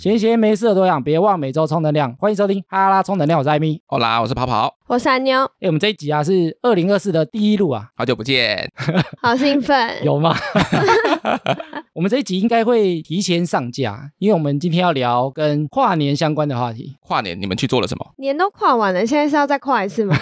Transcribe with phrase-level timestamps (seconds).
[0.00, 2.16] 闲闲没事的多养，别忘每周充能量。
[2.18, 3.82] 欢迎收听哈拉充能量，我是艾米。
[3.84, 8.68] 好啦，我是跑跑，我是安妞，哎，我们这一集啊是二零二四的第一路啊，好久不见。
[9.22, 9.88] 好兴奋。
[10.04, 10.36] 有吗？
[11.94, 16.96] 我们这一集应该会提前上架，因为我们今天要聊跟跨年相关的话题。
[17.02, 18.04] 跨年你们去做了什么？
[18.16, 20.16] 年都跨完了，现在是要再跨一次吗？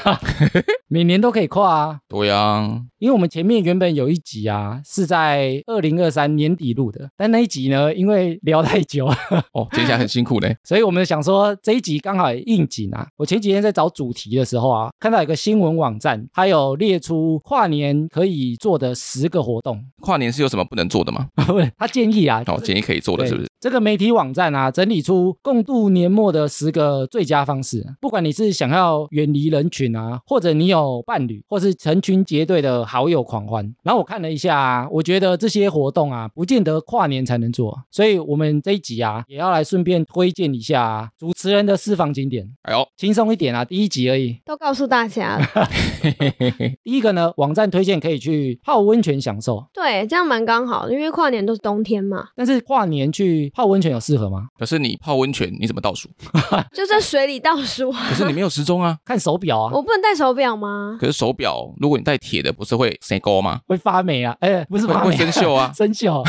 [0.88, 9.06] 每年都可以跨啊，对啊，因为我们前面原本有一集啊是在二零二三年底录的，但那一集呢，因为聊太久，
[9.52, 10.54] 哦，接下来很辛苦嘞。
[10.62, 13.06] 所以我们想说这一集刚好也应景啊。
[13.16, 21.28] 我前几天在找主题的时候啊，看到一个新闻网站，它有列出跨年可以做的十个活动，跨年是有什么不能做的吗？
[21.46, 23.48] 不是，他建议啊，哦，建议可以做的是不是？
[23.60, 27.84] 这个媒体网站啊，整理出共度年末的十个最佳方式。
[28.00, 33.64] 不管你是想要远离人群啊，或者你有伴侣，或是成群结队的好友狂欢。
[33.82, 37.76] 然后我看了一下啊，我觉得这些活动啊，不见得跨年才能做。
[37.90, 44.38] 所以我们这一集啊，也要来顺便推荐一下啊主持人的私房景点，哎呦，轻松一点啊，第一集而已。
[44.48, 45.68] 都告诉大家了。
[46.82, 54.48] 第一个呢，网站推荐可以去泡温泉享受，对，这样蛮刚好的，因为跨年都是冬天嘛，但是跨年去泡温泉有适合吗？
[54.58, 56.08] 可是你泡温泉你怎么倒数？
[56.72, 57.90] 就在水里倒数。
[57.92, 58.96] 可是你没有时钟啊。
[59.04, 60.96] 看手表啊，我不能戴手表吗？
[61.00, 63.60] 可是手表，如果你戴铁的，不是会生勾吗？
[63.66, 65.72] 会发霉啊，哎，不是会会发霉，生锈啊。
[65.76, 66.22] 生锈。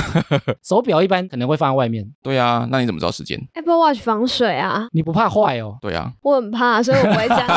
[0.63, 5.77] 手表一般可能会放在外面，对啊，那你怎么知道时间？Apple Watch 防水啊，你不怕坏哦？
[5.81, 7.47] 对啊，我很怕，所以我不会这样。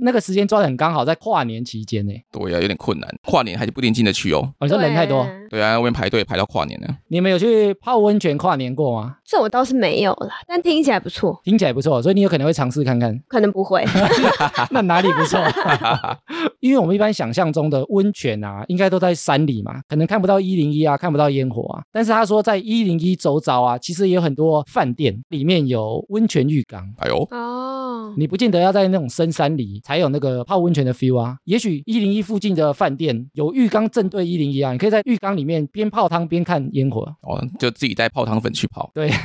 [0.00, 2.12] 那个时间抓的很刚好，在跨年期间呢。
[2.32, 3.08] 对啊，有点困难。
[3.22, 4.38] 跨年还是不一定进得去哦。
[4.58, 6.88] 哦，你说人太多，对啊，外面排队排到跨年呢。
[7.08, 9.16] 你们有去泡温泉跨年过吗？
[9.24, 13.18] 这我倒是没有了，但听起来不错，听起来不错，所以你有可能会尝试看看。
[13.28, 13.84] 可能不会。
[14.70, 15.38] 那哪里不错？
[16.60, 21.82] 因为我们一般想象中的温泉啊，应该都在山里嘛，可能看不到一零一啊，看不到烟火啊。
[21.92, 26.82] 但是他说在一零一周遭啊，其实也有很多饭店里面有温泉浴缸。
[26.98, 37.02] 哎呦，哦，你不见得要在那种深山里才有那个泡温泉的 feel 啊，也许一零一附近的饭店有浴缸正对一零一啊，你可以在浴缸里面边泡汤边看烟火。
[37.22, 38.90] 哦，就自己带泡汤粉去泡。
[38.94, 39.08] 对，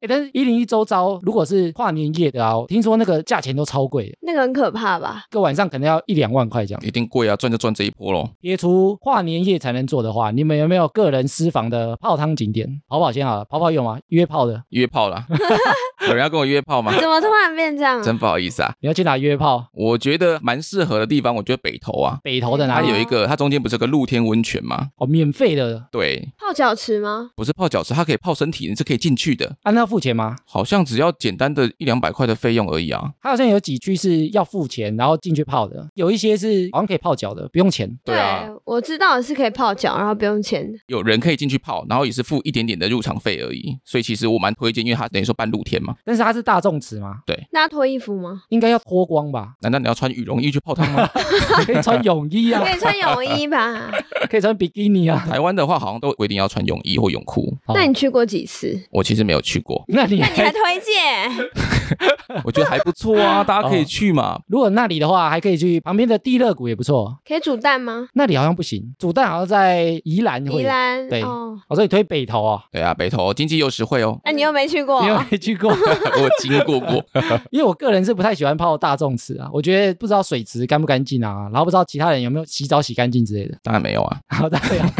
[0.00, 5.24] 欸但是一零一周遭如果是跨年夜的啊，我听说那个价钱都超贵的，那个很可怕吧？
[5.30, 6.82] 一个晚上可能要一两万块这样。
[6.84, 8.28] 一定贵啊，赚就赚这一波喽。
[8.40, 12.80] 撇除跨年夜才能做的话，你们有没有个人私房的泡汤景点？
[12.88, 13.98] 跑跑先好了，跑跑有吗？
[14.08, 15.26] 约炮的，约炮啦，
[16.08, 16.92] 有人要跟我约炮吗？
[16.98, 18.02] 怎么突然变这样？
[18.02, 18.72] 真不好意思啊。
[18.80, 19.66] 你要去哪约炮？
[19.72, 22.86] 我觉得蛮适合的地方，我觉得北投啊，北投的哪里？
[22.88, 24.88] 它有一个，它中间不是有个露天温泉吗？
[24.96, 27.30] 哦，免费的，对，泡脚池吗？
[27.36, 30.36] 不是泡脚池，它可以泡身体，你是可以进去的，啊，那要付钱吗？
[30.46, 33.12] 好像只要简单的一两百块的费用而已啊。
[33.20, 37.90] 它好像有几区是要付钱，然后进去泡的，有一些是好像可以泡脚的，不用钱。
[38.04, 40.78] 对啊，我知道是可以泡脚，然后不用钱的。
[40.86, 45.96] 有人可以进去泡，然后也是付一点点的入场费而已，所以其实我蛮推荐，因为它等于说半露天嘛。
[46.04, 47.16] 但是它是大众池吗？
[47.50, 48.42] 那要脱衣服吗？
[48.50, 49.54] 应该要脱光吧？
[49.62, 51.04] 难道你要穿羽绒衣去泡汤吗？
[51.66, 53.90] 可以穿泳衣啊可，以穿泳衣吧？
[54.30, 55.26] 可以穿比基尼啊。
[55.28, 58.80] 台湾的话好像都规定要穿泳衣或泳裤，哦那你去过几次？
[58.92, 61.50] 我其实没有去过，那你那你还推荐？
[62.44, 64.40] 我觉得还不错啊，大家可以去嘛。
[64.46, 67.18] 如果那里的话，还可以去旁边的地热谷也不错。
[67.26, 68.08] 可以煮蛋吗？
[68.14, 70.60] 那里好像不行，主蛋好像在宜兰会有。
[70.60, 77.02] 宜兰对哦，哦，所以推北投哦，对啊，北投经济又实惠哦，那你又没去过 你又没去过， 我经过过。
[77.50, 83.56] 因为我个人是不太喜欢泡大众池啊，我觉得不知道水池干不干净啊，然后不知道其他人有没有洗澡洗干净之类的。
[83.62, 84.92] 当然没有啊，好的，对啊，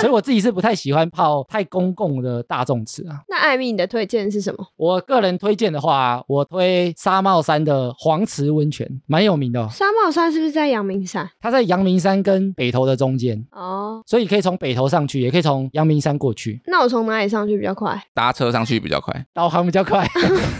[0.00, 3.20] 所以我自己是不太喜欢泡太公共的大众池啊。
[3.26, 4.66] 那艾米，你的推荐是什么？
[4.76, 9.68] 我个人推荐的话，我推沙帽山的黄池温泉，蛮有名的、哦。
[9.72, 11.28] 沙帽山是不是在阳明山？
[11.40, 18.02] 它在阳明山跟北投的中间，哦，所以可以从北头上去，也可以从阳明山过去，那我从哪里上去比较快？
[18.14, 19.26] 搭车上去比较快。
[19.32, 20.06] 导航比较快，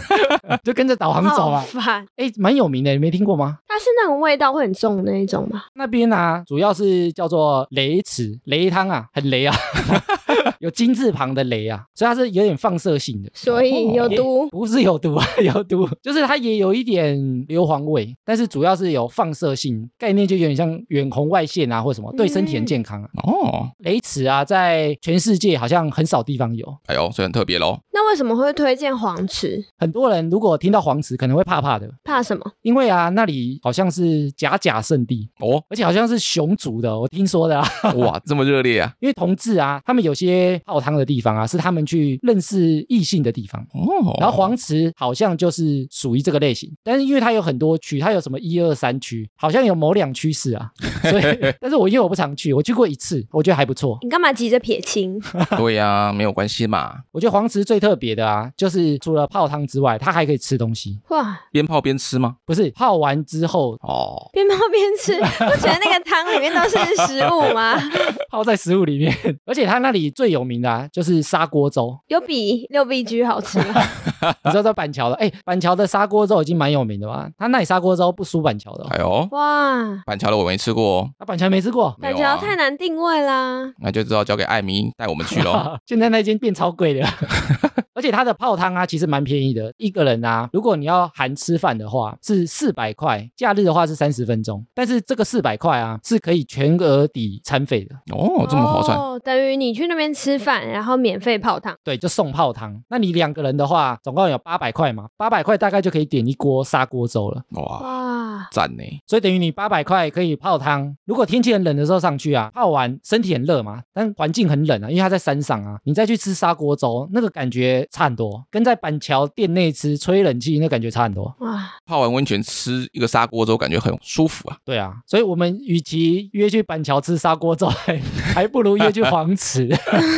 [0.63, 1.61] 就跟着导航走啊。
[1.61, 2.05] 烦。
[2.15, 3.57] 哎，蛮有名的，你没听过吗？
[3.67, 5.63] 它是那种味道会很重的那一种吗？
[5.73, 9.55] 那边啊，主要是叫做雷池雷汤啊，很雷啊，
[10.59, 13.29] 有金字旁的雷啊，所以它是有点放射性的。
[13.33, 14.47] 所以有毒。
[14.49, 23.09] 不是有毒啊， 有毒，就是它也有一点硫磺味，但是主要是有放射性，概念就有点像远红外线啊，或什么，对身体很健康啊。
[23.23, 27.77] 哦，雷池啊，在全世界好像很少地方有，哎呦，所以很特别喽。
[27.93, 29.63] 那为什么会推荐黄池？
[29.77, 32.43] 很多人如果听到黄池可能会怕怕的，怕什么？
[32.61, 37.67] 因为啊那里好像是假假圣地，哦，而且好像是熊族的，我听说的啊。
[37.97, 38.93] 哇，这么热烈啊！
[38.99, 43.61] 因为同志啊，他们有些些泡汤的地方啊，是他们去认识异性的地方。
[43.73, 50.69] 哦，然后黄池好像就是属于这个类型，但是因为它有很多区，它有什么一二三区，好像有某两区是啊，
[51.09, 51.23] 所以
[51.59, 53.97] 但是我因为我不常去，我去过一次，我觉得还不错。
[54.01, 55.19] 你干嘛急着撇清？
[55.57, 62.35] 对呀、没有关系嘛，我觉得黄池最特别的啊，就是除了泡汤之外，它还可以吃东西，哇，边泡边吃吗？
[62.45, 65.13] 不是泡完之后哦，边泡边吃，
[65.45, 66.77] 不觉得那个汤里面都是
[67.07, 67.75] 食物吗？
[68.29, 69.15] 泡在食物里面，
[69.45, 71.97] 而且它那里最有名的啊，就是砂锅粥。
[72.07, 73.81] 有比六必居好吃吗？
[74.43, 77.29] 你知道在板桥的，哎，板桥的砂锅粥已经蛮有名的吧？
[77.37, 81.95] 他那里砂锅粥不输板桥的、哦，哎呦，哇，板桥的我没吃过哦，啊，板桥没吃过。
[82.01, 83.71] 板没有啊桥太难定位啦。
[83.77, 85.77] 那就只好交给艾米带我们去喽。
[85.87, 87.07] 现在那间变超贵的，
[87.99, 101.75] 而且它的泡汤啊，其实蛮便宜的，一个人啊，如果你要含吃饭的话，是四百块，假日的话是三十分钟，但是这个四百块啊，是可以全额抵餐费的，哦，这么划算，哦，等于你去那边吃饭，然后免费泡汤。
[101.83, 102.81] 对，就送泡汤。
[102.89, 108.83] 那你两个人的话，总共有八百块嘛，八百块大概就可以点一锅砂锅粥了，哇，哇，赞呢！
[109.07, 110.95] 所以等于你八百块可以泡汤。
[111.03, 121.35] 如果天气很冷的时候上去啊，泡完身体很热嘛，但环境很冷啊，因为它在山上啊，你再去吃砂锅粥，那个感觉差很多，跟在板桥店内吃吹冷气那感觉差很多。
[121.39, 124.57] 哇，泡完温泉吃一个砂锅粥，感觉很舒服啊。
[124.63, 127.97] 对啊，所以我们与其约去板桥吃砂锅粥，还
[128.33, 129.67] 还不如约去黄池。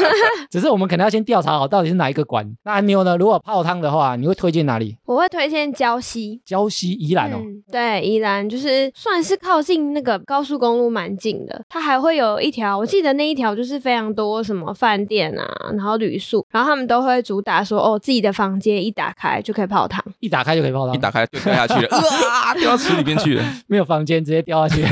[0.51, 2.45] 只是我们可能要先调查好到底是哪一个馆。
[2.63, 3.15] 那阿妞呢？
[3.15, 4.97] 如果泡汤的话，你会推荐哪里？
[5.05, 6.41] 我会推荐礁溪。
[6.45, 7.37] 礁溪、宜兰哦。
[7.39, 20.03] 嗯，对，宜兰就是算是靠近那个高速公路蛮近的，它还会有一条，我记得那一条就是非常多什么饭店啊，然后旅宿，然后他们都会主打说，哦，自己的房间一打开就可以泡汤。
[20.19, 23.43] 一打开就可以泡汤，一打开就掉下去了，啊，掉到池里面去了。
[23.67, 24.83] 没有房间直接掉下去。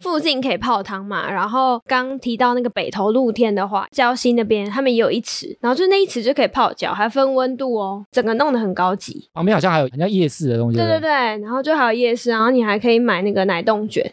[0.00, 9.28] 附近可以泡汤嘛，然后刚提到那个北投露天的话，礁溪那边他们也有一池，然后就那一池就可以泡脚，还分温度哦，整个弄得很高级。
[9.32, 10.76] 旁边好像还有很像夜市的东西。
[10.76, 14.10] 对对对，然后就还有夜市，然后你还可以买那个奶冻卷。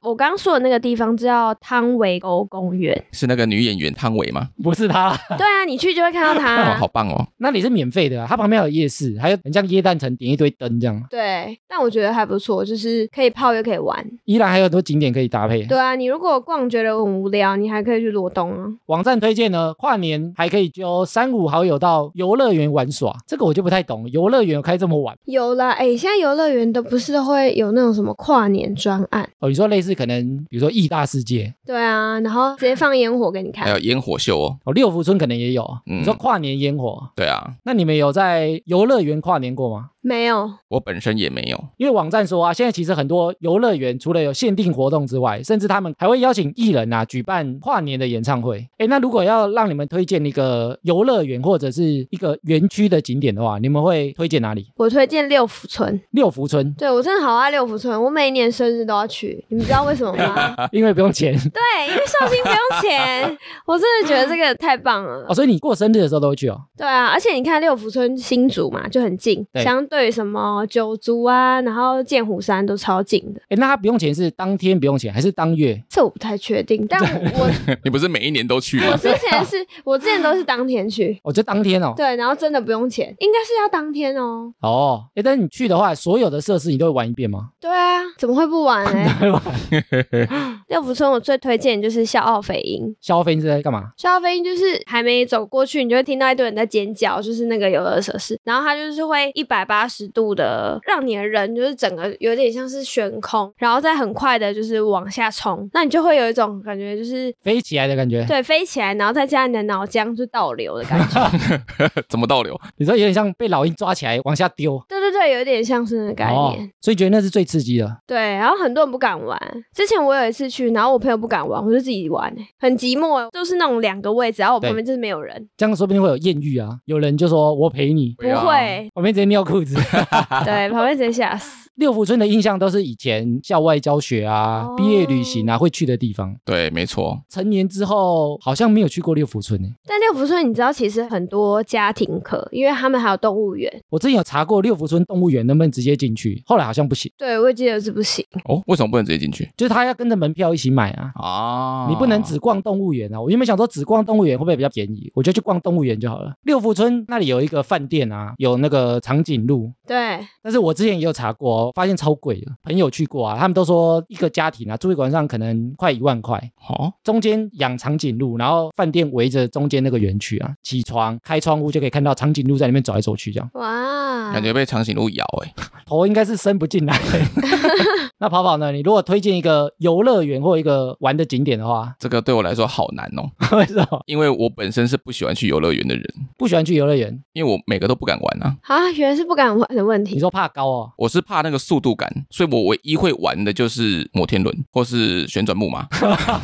[0.00, 2.92] 我刚说的那个地方叫汤唯沟公园。
[3.12, 4.48] 是那个女演员汤唯吗？
[4.62, 6.74] 不是她，对啊，你去就看到它 哦，它。
[6.76, 7.26] 好棒哦！
[7.38, 11.02] 那里是免费的啊，它旁边还有夜市，还有很像椰蛋城点一堆灯这样。
[11.10, 14.04] 对，但我觉得还不错，就是可以泡又可以玩。
[14.24, 15.62] 依然还有很多景点可以搭配。
[15.64, 18.66] 对啊，你如果逛觉得很无聊，你还可以去罗东啊。
[18.86, 29.28] 网站推荐呢，跨年还可以揪三五好友到游乐园玩耍，这个我就不太懂，游乐园开这么晚有啦，哎，现在游乐园都不是会有那种什么跨年专案？
[29.40, 29.48] 哦？
[29.48, 33.64] 你说类似可能比如说异大世界对啊，然后直接放烟火给你看。
[33.64, 34.58] 还有烟火秀哦。
[34.64, 35.62] 哦，六福村可能也有。
[35.92, 36.00] 嗯。
[36.00, 39.90] 你说跨年烟火，对啊，那你们有在游乐园跨年过吗？
[40.02, 41.64] 没有，我本身也没有。
[41.76, 48.68] 因为网站说啊，现在其实很多游乐园除了有限定活动之外，甚至他们还会邀请艺人啊举办跨年的演唱会。
[48.78, 54.66] 诶，那如果要让你们推荐一个游乐园或者是一个园区的景点的话，你们会推荐哪里？
[54.76, 56.00] 我推荐六福村。
[56.10, 59.44] 六福村，对我真的好爱六福村，我每一年生日都要去。
[59.48, 60.54] 你们知道为什么吗？
[60.72, 65.34] 因为不用钱对，因为绍兴不用钱，我真的觉得这个太棒了哦，。
[65.34, 66.60] 所以你过生日的时候都会去哦。
[66.76, 73.40] 对啊，而且你看六福村新竹嘛，就很近，对相对什么九族啊，然后剑湖山都超近的。
[73.50, 75.78] 哎，那他不用钱是当天不用钱，还是当月？
[75.86, 76.98] 这我不太确定，但
[77.34, 77.50] 我
[77.84, 78.96] 你不是每一年都去我？
[78.96, 81.92] 之前是我之前都是当天去，哦，就当天哦。
[81.94, 84.50] 对，然后真的不用钱，应该是要当天哦。
[84.60, 87.50] 哦，诶，但是你去的话，所有的设施你都会玩一遍吗？
[87.60, 89.42] 对啊，怎么会不玩呢？
[90.72, 92.96] 六福村我最推荐就是笑傲飞鹰。
[92.98, 93.90] 笑傲飞鹰是在干嘛？
[93.98, 108.24] 笑傲飞鹰就是还没走过去，你就会听到一堆人在尖叫，就是那个游乐设施，然后它就是会一百八十度的让你的人就是整个有点像是悬空，然后再很快的就是往下冲，那你就会有一种感觉就是飞起来的感觉。
[108.24, 111.60] 对飞起来，然后再加上你的脑浆就倒流的感觉。
[112.08, 112.58] 怎么倒流？
[112.78, 114.82] 你知道有点像被老鹰抓起来往下丢。
[114.88, 116.36] 对对对，有点像是那个概念。
[116.36, 117.96] 哦，所以觉得那是最刺激的。
[118.06, 119.38] 对，然后很多人不敢玩。
[119.74, 126.70] 之前我有一次去，然后我朋友不敢玩，我就自己玩、欸，很寂寞，就是那种两个位置，然后我旁边就是没有人，这样说不定会有艳遇啊！
[126.86, 129.74] 有人就说我陪你，不会， 旁边直接尿裤子。
[130.44, 131.61] 对，旁边直接吓死。
[131.76, 136.34] 六福村的印象都是以前校外教学啊、哦毕业旅行啊会去的地方。
[136.44, 137.20] 对，没错。
[137.28, 139.68] 成年之后好像没有去过六福村呢。
[139.86, 143.72] 但六福村你知道，其实很多家庭课，因为他们还有动物园。
[143.90, 148.24] 我之前有查过六福村动物园能不能直接进去，后来好像不行，对，我也记得是不行。
[148.44, 151.12] 哦，为什么不能直接进去就是他要跟着门票一起买啊。
[151.16, 151.86] 啊？
[151.88, 153.20] 你不能只逛动物园啊！
[153.20, 156.32] 我原本想说只逛动物园会不会比较便宜，我就去逛动物园就好了。
[156.42, 162.50] 六福村那里有一个饭店啊，有那个长颈鹿，对，但是我之前也有查过发现超贵的。
[162.62, 166.38] 朋友去过啊，他们都说一个家庭啊住一晚上可能快一万块，
[166.68, 175.54] 哦，中间养长颈鹿，然后饭店围着中间那个园区啊，起床开窗户就可以看到长颈鹿在里面走来走去，这样哇，感觉被长颈鹿咬哎、
[175.86, 176.98] 头应该是伸不进来。
[178.22, 178.70] 那跑跑呢？
[178.70, 186.04] 你如果推荐一个游乐园或一个玩的景点的话， 这个对我来说好难哦， 为什么因为我本身是不喜欢去游乐园的人，
[186.38, 187.20] 不喜欢去游乐园？
[187.32, 188.56] 因为我每个都不敢玩啊。
[188.62, 190.14] 啊，原来是不敢玩的问题。
[190.14, 190.92] 你说怕高哦？
[190.96, 195.84] 我是怕那个速度感，所以我唯一会玩的就是摩天轮或是旋转木马。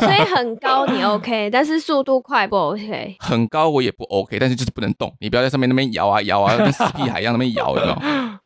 [0.00, 3.14] 所以很高你 OK，但是速度快不 OK。
[3.20, 7.99] 很高我也不 OK，但是就是不能动，你不要在上面那边摇啊摇啊，跟死屁海一样那边摇，有没有？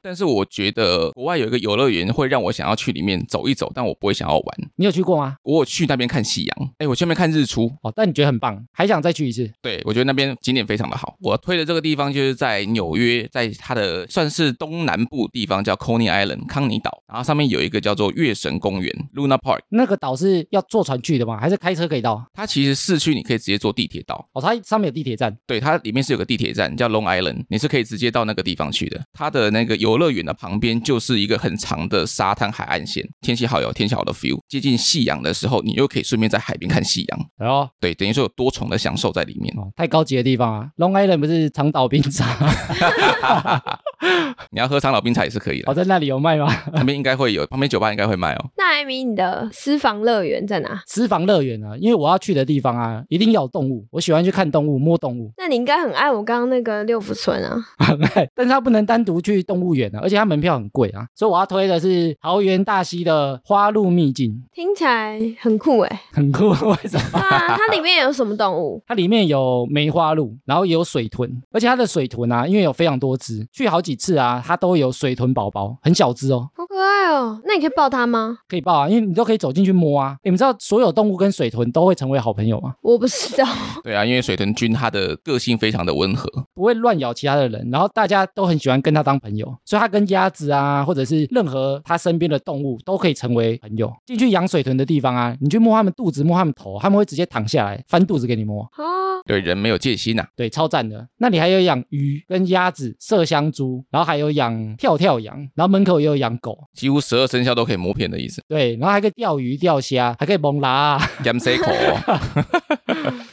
[0.05, 4.45] 但是我觉得国外有一个游乐园会让我想要去里面走一走，但我不会想要玩。
[4.77, 5.37] 你有去过吗？
[5.43, 9.51] 我有去那边看夕阳，哎，我去那边看日出，哦，但你觉得很棒，还想再去一次？
[9.61, 11.17] 对我觉得那边景点非常的好。
[11.21, 21.39] 我推的这个地方就是在纽约，在它的算是东南部地方叫 Coney Island 康尼岛，然后上面有一个叫做月神公园 Luna Park，那个岛是要坐船去的吗？
[21.39, 22.25] 还是开车可以到？
[22.33, 24.29] 它其实市区你可以直接坐地铁到。
[24.33, 25.37] 哦，它上面有地铁站。
[25.47, 29.01] 对，它里面是有个地铁站叫 Long Island，你是可以直接到那个地方去的。
[29.13, 34.41] 它的那个游乐园的旁边就是一个很长的沙滩海岸线，天气好有天气好的 feel。
[34.49, 37.27] 接近夕阳的时候，你又可以顺便在海边看夕阳。
[37.37, 39.55] 然后对，等于说有多重的享受在里面。
[39.59, 42.37] 哦，太高级的地方啊，Long Island 不是长岛冰茶？
[44.51, 46.47] 你要喝长岛冰茶也是可以的哦，的，在那里有卖吗？
[46.73, 48.51] 旁边应该会有，旁边酒吧应该会卖哦。
[48.57, 50.83] 那艾米，你的私房乐园在哪？
[50.87, 57.57] 私房乐园啊，因为我要去的地方啊，一定要有动物，我喜欢去看动物、摸动物，那你应该很爱我刚刚那个六福村啊。
[57.79, 66.03] 很 爱但是它不能单独去动物园啊，而且它门票很贵啊，所以我要推的是桃园大溪的花鹿秘境，听起来很酷哎。
[66.13, 67.19] 很酷，为什么？
[67.19, 68.83] 啊，它里面有什么动物？
[68.87, 77.41] 它里面有梅花鹿，然后也有水豚，而且它的水豚啊，因为有非常多只，去好几次啊，它都有水豚宝宝，很小只哦，好可爱哦。
[77.45, 78.39] 那你可以抱它吗？
[78.49, 80.17] 可以抱啊，因为你都可以走进去摸啊。
[80.23, 82.75] 你们知道所有动物跟水豚都会成为好朋友吗？
[82.83, 83.45] 我不知道。
[83.85, 93.93] 对啊，因为水豚君它的个性非常的温和，不会乱咬其他的人，然后大家都很喜欢跟它当朋友，所以它跟鸭子啊，或者是任何它身边的动物都可以成为朋友。
[94.07, 98.63] 进去养水豚的地方啊，你去摸它们肚子，摸它们头，它们会直接躺下来翻肚子给你摸。
[98.77, 101.07] 哦，对人没有戒心呐、对，超赞的。
[101.19, 106.59] 那你还有养鱼跟鸭子、麝香猪，然后还有养跳跳羊，然后门口也有养狗。
[106.75, 108.43] 几乎十二生肖都可以摸骗的意思。
[108.49, 110.99] 对，然后还可以钓鱼、钓虾，还可以蒙拉、啊。
[111.23, 112.21] Gam C 口、哦，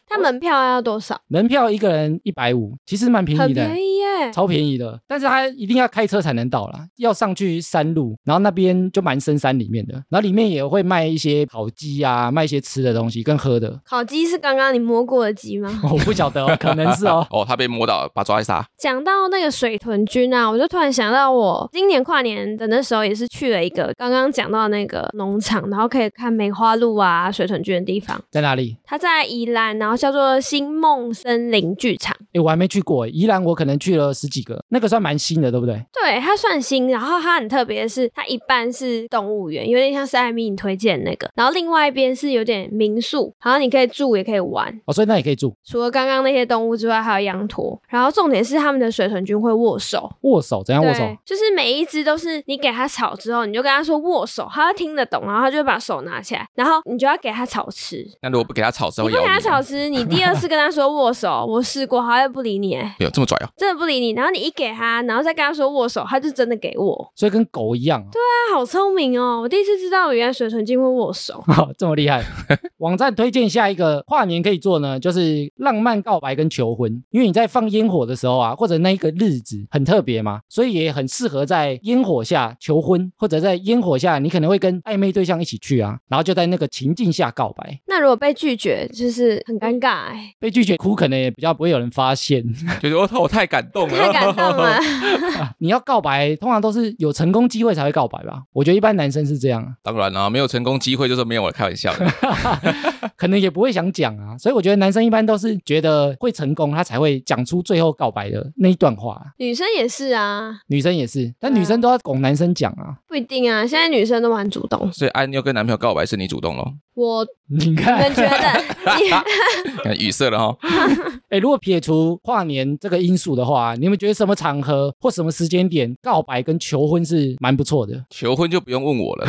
[0.07, 1.19] 它门票要多少？
[1.27, 3.65] 门票一个人一百五，其实蛮便宜的。
[3.65, 4.31] 便宜耶。
[4.31, 15.69] 超便宜的，但是它一定要开车才能到啦，要上去山路，然后那边就蛮深山里面的，然后里面也会卖一些烤鸡啊，卖一些吃的东西跟喝的，烤鸡是刚刚你摸过的鸡吗？
[15.91, 17.25] 我不晓得哦，可能是哦。
[17.31, 18.65] 哦，他被摸到了，把他抓一杀。
[18.77, 28.19] 讲到那个水豚君啊，我就突然想到，我今年跨年的那时候也是去了一个刚刚讲到那个农场，然后可以看梅花鹿啊、水豚君的地方。
[28.29, 28.77] 在哪里？
[28.83, 32.15] 它在宜兰，然后叫做新梦森林剧场。
[32.33, 35.83] 诶，我还没去过诶，宜兰我可能去了十几个，那个算蛮新的，对不对？
[35.91, 44.79] 对，它算新，然后它很特别的是，它一半是动物园，有点像是艾米你推荐的那个，然后另外一边是有点民宿，然后你可以住也可以玩。
[44.85, 47.79] 哦，所以那也可以住，除了刚刚那些动物之外，还有羊驼。
[47.87, 51.03] 然后重点是他们的水豚君会握手，握手怎样握手？
[51.25, 58.05] 就是每一只都是你给它草之后，你就跟它说握手，它会听得懂，然后它就会把手拿起来，然后你就要给它草吃。
[58.21, 59.39] 那如果不给它草，吃你不给它。
[59.39, 63.49] 草吃，你第二次跟它说握手，我试过，它会不理你，哎有这么拽啊？
[63.57, 64.11] 真的不理你。
[64.11, 67.11] 然后你一给他，然后再跟他说握手，他就真的给我。
[67.15, 68.07] 所以跟狗一样、啊。
[68.11, 69.41] 对啊好聪明哦！
[69.41, 71.43] 我第一次知道原来水豚君会握手。
[71.47, 72.23] 哦， 这么厉害。
[72.79, 87.79] 网站推荐下一个跨年可以做呢，就是浪漫告白跟求婚，因为你在放烟火的时候啊，或者那一个日子很特别嘛，所以也很适合在烟火下求婚，或者在烟火下你可能会跟暧昧对象一起去啊，然后就在那个情境下告白。
[87.87, 92.43] 那如果被拒绝，就是很尴尬哎，被拒绝哭可能也比较不会有人发现。
[92.81, 94.79] 就是我我太感动了，太感动了。
[95.59, 98.43] 你要告白，通常都是有成功机会才会告白吧？
[98.53, 102.05] 我觉得一般男生是这样啊，当然啦、没有成功机会就是没有，我开玩笑的。
[103.17, 109.21] 可能也不会想讲啊，所以我觉得男生一般都是觉得会成功，他才会讲出最后告白的那一段话。
[109.37, 112.97] 女生也是啊，女生也是，但女生都要拱男生讲啊。
[113.07, 113.65] 不一定啊。
[113.65, 114.91] 现在女生都蛮主动。
[114.91, 118.63] 所以安妞跟男朋友告白是你主动咯，我你你看们，觉得？
[119.83, 120.57] 看语塞了哈。
[121.29, 128.03] 哎，如果撇除跨年这个因素的话，你们觉得什么场合或什么时间点告白跟求婚是蛮不错的？
[128.09, 129.27] 求婚就不用问我了，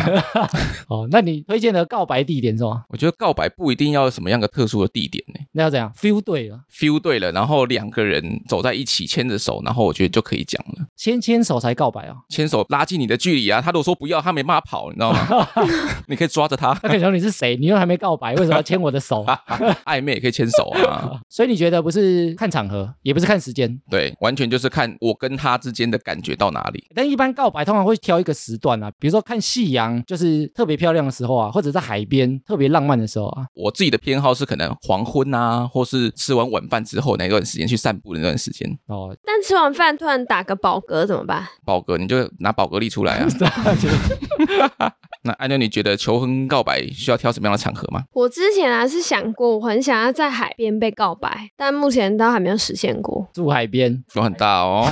[0.88, 2.84] 哦，那你推荐的告白地点是吗？
[2.88, 10.86] 我觉得告白不一定要有什么样的特殊的地点呢那要怎样？feel 对了，？feel 对了，然后两个人走在一起牵着手，然后我觉得就可以讲了。
[10.96, 12.16] 先牵手才告白哦。
[12.30, 13.60] 牵手拉近你的距离啊！
[13.60, 15.46] 他如果说不要，他没办法跑，你知道吗？
[16.08, 17.54] 你可以抓着他，他可以说你是谁？
[17.58, 19.26] 你又还没告白，为什么要牵我的手？
[19.84, 21.20] 暧昧也可以牵手啊。
[21.28, 26.82] 所以你觉得不是看场合，也不是看时间，对，完全就是看我跟他之间的感觉到哪里。
[26.94, 33.46] 但一般告白通常会挑一个时段啊，比如说看夕阳，就是特别漂亮的时候啊，或者在海边特别浪漫的时候啊。
[33.54, 38.68] 我自己的偏好是可能黄昏啊，或是吃完晚饭之后那段时间去散步的那段时间。
[38.86, 41.46] 哦，但吃完饭突然打个饱嗝怎么办？
[41.64, 43.28] 饱嗝，你就拿宝格丽出来啊！
[45.22, 48.02] 那安妞，你觉得求婚告白需要挑什么样的场合吗？
[48.12, 53.28] 我之前啊是想过，我很想要在海边被告白，但目前都还没有实现过。
[53.34, 54.86] 住海边，有很大哦。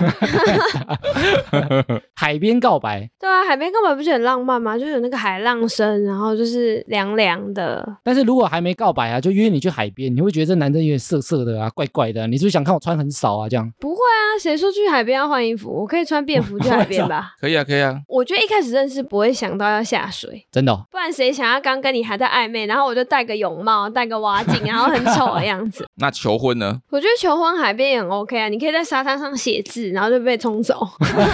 [2.15, 4.77] 海边告白，对啊，海边告白不是很浪漫吗？
[4.79, 7.87] 就是有那个海浪声，然后就是凉凉的。
[8.05, 13.49] 但是如果还没告白啊，就约你去海边，你会觉得这男生有点色色的啊，怪怪的啊、你是不是想看我穿很少啊？
[13.49, 15.71] 这样不会啊，谁说去海边要换衣服？
[15.71, 17.35] 我可以穿便服去 海边吧。
[17.41, 18.01] 可以啊，可以啊。
[18.09, 25.87] 我觉得一开始认识不会想到要下水，真的、哦， 不然谁想要刚跟你还在暧昧，然后我就戴个泳帽、戴个蛙镜，然后很丑的样子。
[25.97, 26.81] 那求婚呢？
[26.91, 30.87] 我觉得求婚海边也很 OK 啊，你可以在沙滩上写字，然后就被冲走。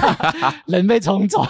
[0.66, 1.44] 人被冲走。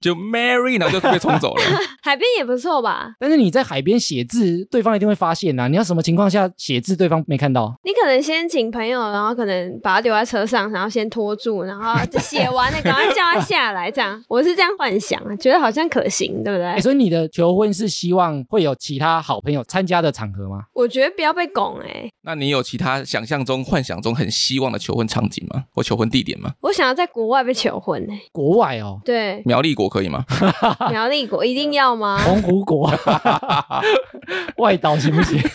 [0.00, 1.62] 就 marry，然后就被冲走了。
[2.02, 3.14] 海边也不错吧？
[3.18, 7.74] 但是你在海边写字，对方一定会发现呐、你要什么情况下写字，对方没看到？
[7.84, 16.66] 你可能先请朋友，然后可能把他留在车上，然后先拖住，然后就写完了，赶快叫他下来，这样 我是这样幻想啊，觉得好像可行，对不对？
[16.66, 20.62] 哎，所以你的求婚是希望会有其他好朋友参加的场合吗？
[20.74, 25.64] 我觉得不要被拱哎、那你有其他想象中、幻想中很希望的求婚场景吗？
[25.74, 26.52] 或求婚地点吗？
[26.60, 30.24] 我想要在国外被求婚哎、国外哦，对，苗栗国可以吗？
[30.90, 32.18] 苗栗国一定要吗？
[32.24, 32.90] 澎湖国，
[34.58, 35.40] 外岛行不行？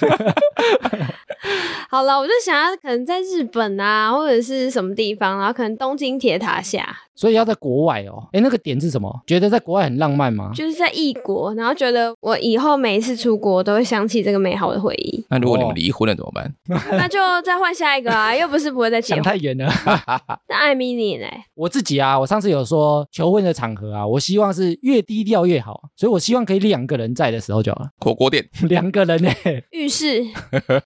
[1.89, 8.25] 好了，我就想要可能在日本啊，或者是什么地方，然后可能东京铁塔下，所以要在国外哦。
[8.31, 9.13] 哎，那个点是什么？
[9.27, 10.51] 觉得在国外很浪漫吗？
[10.55, 16.53] 就是在异国，然后觉得我以后每一次出国都会想起这个美好的回忆，那如果你们离婚了怎么办？
[16.91, 19.23] 那就再换下一个啊， 又不是不会再结婚。
[19.23, 19.67] 想太远了。
[20.47, 21.25] 那艾米你呢？
[21.55, 27.89] 我自己啊，我上次有说求婚的场合啊，我希望是越低调越好，所以我希望可以两个人在的时候就好了。
[27.99, 29.29] 火锅店两个人呢、
[29.71, 30.23] 浴室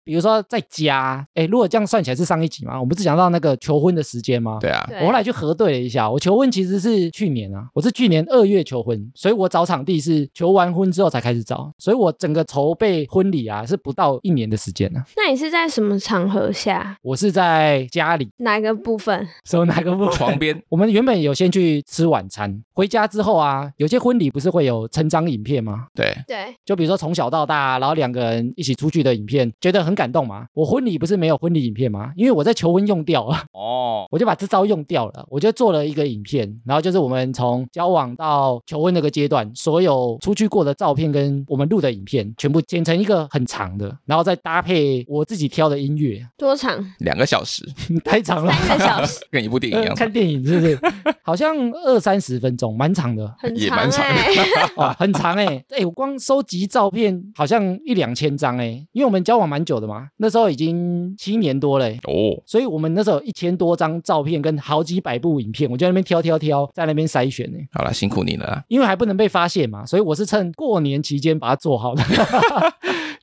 [0.03, 4.57] 比如说在家，哎，如果这样算起来是上一集吗，我们不是讲到那个求婚的时间吗？
[4.61, 16.95] 对啊，我后来去核对了一下，我求婚其实是去年啊，我是去年二月求婚，所以我找场地是求完婚之后才开始找，所以我整个筹备婚礼啊是不到一年的时间呢、那你是在什么场合下？
[17.01, 19.27] 我是在家里，哪个部分？
[19.45, 20.13] 说哪个部分？
[20.13, 25.87] 床边 我们原本有先去吃晚餐，回家之后啊，有些婚礼不是会有成长影片吗？
[25.95, 30.45] 对，对，就比如说从小到大，然后两个人一起出去的影片，觉得很感动嘛。
[30.53, 32.11] 我婚礼不是没有婚礼影片吗？
[32.15, 46.83] 因为我在求婚用掉了，哦，我就把这招用掉了，我就做了一个影片，然后就是我们从交往到求婚那个阶段，所有出去过的照片跟我们录的影片，全部剪成一个很长的，然后再搭配我自己挑的音乐，多长？
[46.99, 47.63] 两个小时，
[48.03, 48.51] 太长了。
[48.51, 49.95] 三个小时，跟一部电影一呃样。
[49.95, 50.05] 长。
[50.05, 50.79] 看电影是不是？
[51.23, 53.33] 好像二三十分钟，蛮长的。
[53.39, 54.93] 很长也蛮长的。
[54.97, 68.63] 很长哎、哎、我光收集照片好像一两千张哎、因为我们交往蛮久的嘛，那时候已经七年多了、欸，哦，所以我们那时候有一千多张照片跟好几百部影片，我就在那边挑挑挑，在那边筛选呢、好了，辛苦你了啊。
[68.67, 72.03] 因为还不能被发现嘛，所以我是趁过年期间把它做好的。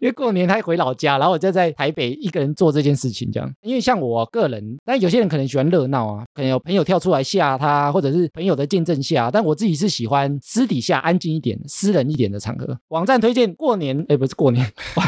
[0.01, 3.53] 因为过年他回老家，然后我就在台北一个人做这件事情，这样。
[3.63, 12.79] 因为像我个人，但有些人可能喜欢热闹啊，可能有朋友跳出来吓他，或者是朋友的见证下，但我自己是喜欢私底下安静一点、私人一点的场合。
[12.91, 14.65] 网站推荐过年，哎，不是过年，
[14.95, 15.05] 过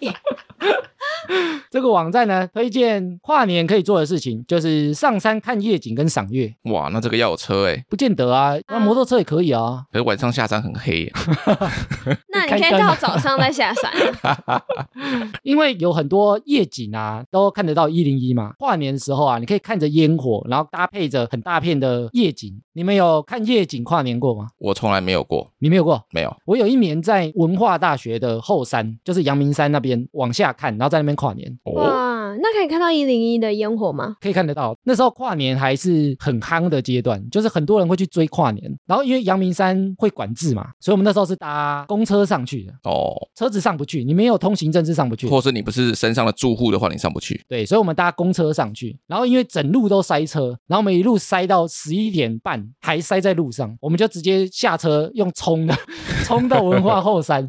[0.00, 0.14] 年
[1.70, 6.54] 这个网站呢推荐跨年可以做的事情，就是上山看夜景跟赏月。
[6.64, 9.84] 哇，那这个要有车哎，不见得啊，那摩托车也可以啊。
[9.92, 11.12] 可是晚上下山很黑耶。
[12.32, 13.92] 那你可以到早上再下山。
[15.42, 18.52] 因为有很多夜景啊，都看得到一零一嘛。
[18.58, 22.60] 跨年的时候啊，你可以看着烟火，然后搭配着很大片的夜景。
[22.72, 24.48] 你们有看夜景跨年过吗？
[24.58, 26.02] 我从来没有过，你没有过？
[26.10, 26.36] 没有。
[26.44, 31.58] 我有一年在文化大学的后山，就是阳明山那边往下看，然后在那边跨年。
[31.64, 31.72] 哦，
[32.40, 34.16] 那可以看到一零一的烟火吗？
[34.20, 38.64] 可以看得到，那时候跨年还是很夯的阶段，就是很多人会去追跨年。
[38.86, 45.26] 然后因为阳明山会管制嘛，所以我们那时候是搭公车上去的，哦，车子上不去，你没有通行证是上不去。
[45.28, 47.42] 或是你不是身上的住户的话，你上不去。
[47.48, 55.74] 对，所以我们搭公车上去，然后因为整路都塞车，然后我们一路塞到十一点半，还塞在路上，我们就直接下车用冲的，
[56.24, 57.48] 冲到文化后山，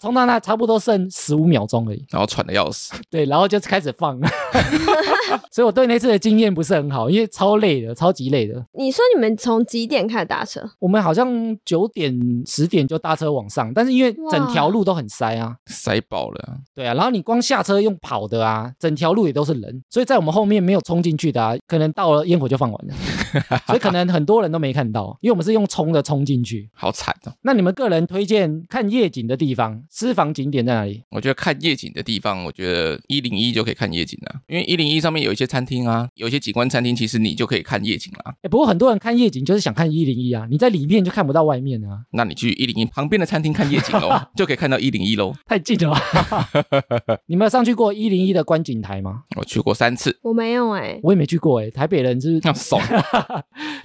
[0.00, 2.04] 冲到那差不多剩十五秒钟而已。
[2.10, 4.18] 然后喘的要死，对，然后就开始放，
[5.50, 8.64] 所以我对那次的经验不是很好，因为超累的，超级累的。
[8.72, 10.68] 你说你们从几点开始搭车？
[10.78, 12.14] 我们好像九点、
[12.46, 16.56] 十点就搭车往上，但是因为整条路都很塞啊，塞爆了啊。
[16.74, 22.94] 对啊，然后你光下车用跑的啊，整条路也都是人，所以在我们后面没有冲进去的啊，可能到了烟火就放完了，
[23.66, 26.68] 所以可能很多人都没看到，因为我们是用冲的冲进去。
[26.74, 27.32] 好惨哦！
[27.42, 31.02] 那你们个人推荐看夜景的地方，私房景点在哪里？
[31.10, 38.34] 我觉得看夜景的地方，我觉得一零一就可以看夜景了，因为一零一上面有一些餐厅啊，有一些景观餐厅，其实你就可以看夜景啦。
[38.42, 45.32] 哎，不过很多人看夜景就是想看一零一啊，你在里面就看不到外面啊，那你去一零一旁边的餐厅看夜景喽， 就可以看到一零一喽。
[45.46, 46.48] 太近了吧？
[47.26, 49.22] 你们有上去过一零一的观景台吗？
[49.36, 52.80] 我去过三次，我没有哎、我也没去过哎，台北人是 那怂。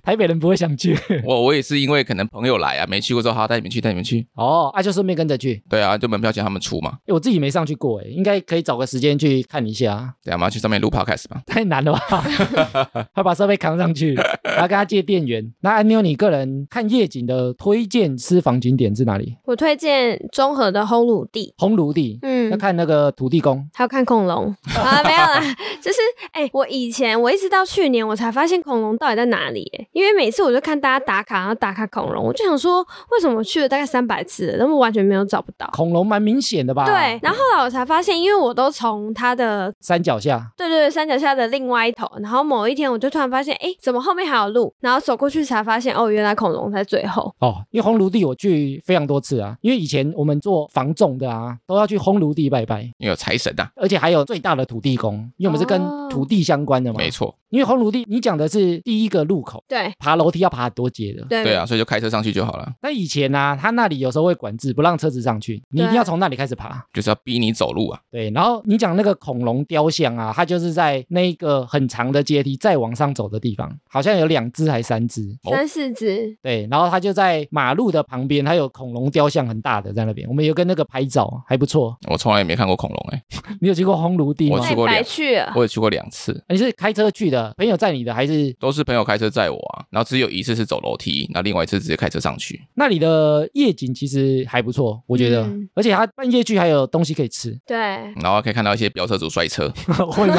[0.03, 4.27] 台北人不会想去我我也是因为可能朋友来啊，没去过之后，好带你们去，带你们去。
[4.33, 5.61] 哦，啊就顺便跟着去。
[5.69, 6.97] 对啊，就门票钱他们出嘛。
[7.05, 10.10] 诶我自己没上去过哎，应该可以找个时间去看一下。
[10.23, 11.41] 对啊，我们要去上面录 podcast 吧。
[11.45, 13.07] 太难了吧？
[13.15, 15.53] 要把设备扛上去，然后跟他借电源。
[15.61, 19.37] 那安妞，你个人看夜景的推荐私房景点是哪里？
[19.45, 22.19] 我推荐中和的烘炉地，烘炉地，
[22.51, 23.67] 要嗯，看那个土地公。
[23.73, 24.45] 还有看恐龙
[24.77, 25.39] 啊，没有啦，
[25.81, 25.97] 就是
[26.31, 35.69] 哎、我以前我一直到去年我才发现恐龙到底在哪里、哎，因为每次我就看大家打卡，然后打卡恐龙，我就想说，为什么去了大概三百次了，但我完全没有找不到。
[35.73, 36.85] 恐龙蛮明显的吧？
[36.85, 40.51] 对，，然后后来我才发现，因为我都从它的 山脚下。
[40.57, 44.73] 对对对山脚下的另外一头，然后某一天我就突然发现，哎，怎么后面还有路？
[44.79, 47.33] 然后走过去才发现，哦，原来恐龙在最后。
[47.39, 56.97] 哦，因为烘炉地我去非常多次啊，因为以前我们做房仲的啊，都要去烘炉地拜拜，因为有财神呐、而且还有最大的土地公，因为我们是跟哦土地相关的嘛。
[56.97, 57.09] 没。
[57.09, 57.35] 错。
[57.49, 61.21] 因为红炉地，你讲的是第一个路口，对爬楼梯要爬很多阶的。
[61.25, 66.81] 对对啊，所以就开车上去就好了，但以前呢、啊，他那里有时候会管制，不让车子上去，你一定要从那里开始爬。
[66.93, 67.99] 就是要逼你走路啊。
[68.09, 75.21] 对，然后你讲那个恐龙雕像啊，它就是在那个很长的阶梯再往上走的地方，好像有两只还三只。
[75.43, 81.97] 哦三四只，对，然后它就在马路的旁边，它有恐龙雕像很大的在那边，我们有跟那个拍照，还不错。
[82.09, 83.23] 我从来也没看过恐龙哎、
[83.61, 84.65] 你有去过烘炉地吗我？
[84.65, 85.35] 去过两去。
[85.55, 92.59] 我也去过两次，你是开车去的，朋友载你的，还是都是朋友开车载我啊，然后只有一次是走楼梯，那另外一次直接开车上去。
[92.73, 99.71] 那里的夜景其实还不错，我觉得，嗯而且它半夜去还有东西可以吃，对，然后可以看到一些飙车族摔车。
[100.11, 100.35] 会吗？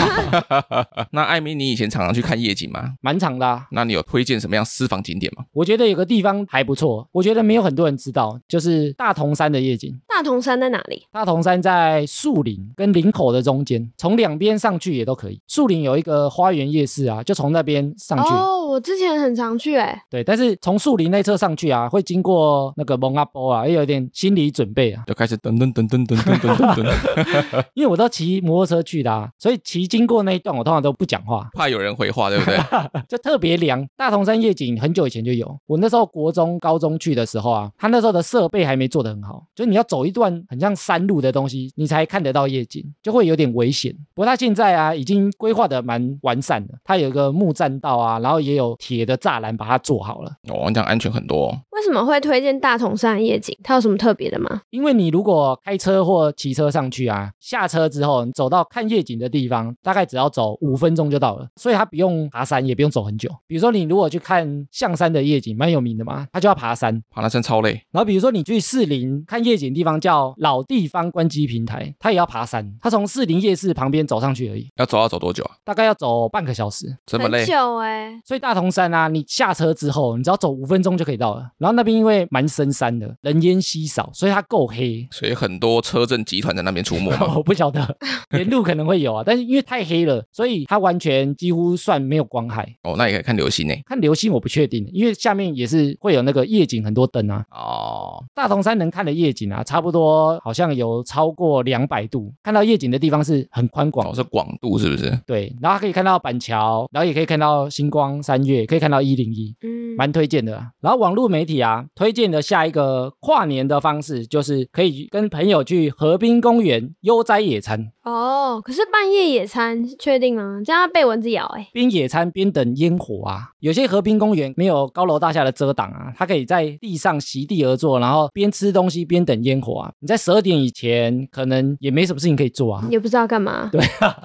[1.12, 2.94] 那艾米，你以前常常去看夜景吗？
[3.00, 3.66] 蛮长的、啊。
[3.70, 5.44] 那你有推荐什么样私房景点吗？
[5.52, 9.98] 我觉得有个地方还不错，我觉得没有很多人知道，就是大同山的夜景。
[10.08, 11.06] 大同山在哪里？
[11.12, 15.40] 大同山在树林跟林口的中间，从两边上去也都可以。
[15.48, 18.32] 树林有一个花园夜市啊，就从那边上去。
[18.32, 32.58] 哦，我之前很常去、哎，对，但是从树林那侧上去啊，会经过那个蒙阿波啊，也有点心理准备啊，就开始噔噔噔噔噔噔噔噔噔，因为我都骑摩托车去的啊，所以骑经过那一段，我通常都不讲话，怕有人回话，对不对？
[33.08, 33.86] 就特别凉。
[33.96, 43.94] 大同山夜景很久以前就有，我那时候国中、高中去的时候啊，他那时候的设备还没做得很好，就是你要走一段很像山路的东西，你才看得到夜景，就会有点危险。
[44.14, 50.30] 不过他现在啊，已经规划的蛮完善的，他有一个木栈道啊，然后也有铁的栅栏把它做好了。
[50.48, 53.56] 哦，这样安全很多、为什么会推荐大同山的夜景？
[53.64, 54.60] 它有什么特别的吗？
[54.70, 63.30] 因为你如果开车或骑车上去啊，下车之后你走到看夜景的地方，大概只要走五分钟就到了，所以它不用爬山，也不用走很久。
[63.46, 67.02] 比如说你如果去看象山的夜景，蛮有名的嘛，它就要爬山。
[67.10, 75.52] 爬那山超累，然后比如说你去士林看夜景的地方叫老地方关机平台，它也要爬山，它从士林夜市旁边走上去而已，要走要走多久啊？
[75.64, 76.94] 大概要走半个小时。
[77.06, 77.46] 这么累很？
[77.46, 81.50] 久哎、所以大同山啊，你下车之后，你只要走五分钟就可以到了。
[81.62, 85.06] 然后那边因为蛮深山的，人烟稀少，所以它够黑。
[85.12, 87.34] 所以很多车震集团在那边出没嘛。
[87.38, 87.96] 我不晓得，
[88.36, 92.68] 沿路可能会有啊，但是因为太黑了，所以它完全几乎算没有光害。
[92.82, 93.74] 哦，那也可以看流星呢。
[93.86, 97.44] 看流星我不确定，因为下面也是会有那个夜景，很多灯啊。
[97.52, 105.16] 哦，大同山能看的夜景啊，差不多好像有超过两百度，看到夜景的地方是很宽广哦，是广度是不是？
[105.24, 110.66] 对，然后可以看到板桥，然后也可以看到星光三月，可以看到一零一，嗯，蛮推荐的啊。
[110.80, 120.60] 然后网络媒体体啊推荐的下一个跨年的方式，就是可以跟朋友去河滨公园悠哉野餐，哦，可是半夜野餐确定吗？
[120.64, 123.50] 这样被蚊子咬哎、边野餐边等烟火啊。
[123.60, 129.92] 有些河滨公园没有高楼大厦的遮挡啊，它可以在地上席地而坐，然后边吃东西边等烟火啊。
[130.00, 133.68] 你在十二点以前可能也没什么事情可以做啊，也不知道干嘛。
[133.72, 134.16] 对啊，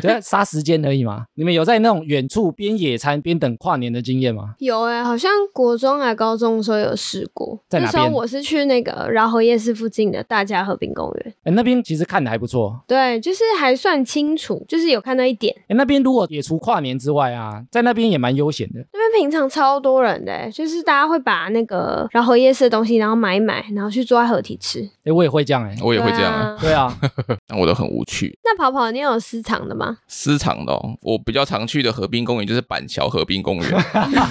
[0.00, 1.24] 对啊，杀时间而已嘛。
[1.34, 4.54] 你们有在那种远处边野餐边等跨年的经验吗？
[4.58, 7.58] 有哎、好像国中啊高中的时候有试过。
[7.68, 11.34] 在哪那时候边我是去那个饶河夜市附近的大家河滨公园。
[11.44, 12.78] 哎，那边其实看的还不错。
[12.88, 15.54] 对，就是还算清楚，就是有看到一点。
[15.68, 18.84] 哎，那边如果也除跨年之外啊，在那边也蛮悠闲的。
[18.92, 24.80] 那边平常超多人的欸，就是大家会把那个饶河夜市的东西，然后买一买，然后去坐在河体吃。
[25.04, 25.76] 哎，我也会这样哎。
[25.82, 26.98] 我也会这样啊，对啊。
[27.48, 28.36] 那啊，我都很无趣。
[28.44, 29.98] 那跑跑，你有私藏的吗？
[30.08, 33.84] 私藏的哦，我比较常去的河滨公园就是板桥河滨公园，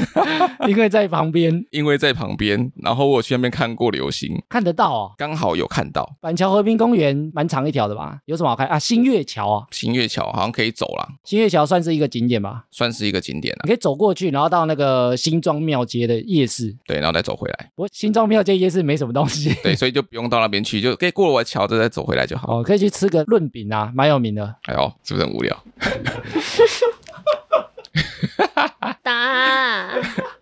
[0.68, 5.12] 因为在旁边 因为在旁边，然后我去那边看过流星，看得到哦。
[5.18, 8.20] 刚好有看到板桥和平公园蛮长一条的吧？
[8.26, 8.80] 有什么好看啊？
[8.80, 12.64] 新月桥啊，新月桥，好像可以走啦，新月桥算是一个景点吧？
[12.72, 13.60] 算是一个景点啊。
[13.64, 16.74] 你可以走过去，然后到那个新庄庙街的夜市。
[16.86, 17.72] 对，然后再走回来。
[17.76, 19.54] 不过新庄庙街夜市没什么东西。
[19.62, 22.60] 对，所以就不用到那边去，就可以过了桥再再走回来就好。
[22.60, 24.56] 哦，可以去吃个润饼啊，蛮有名的。
[24.64, 25.64] 哎呦，是不是很无聊？
[29.04, 29.90] 答。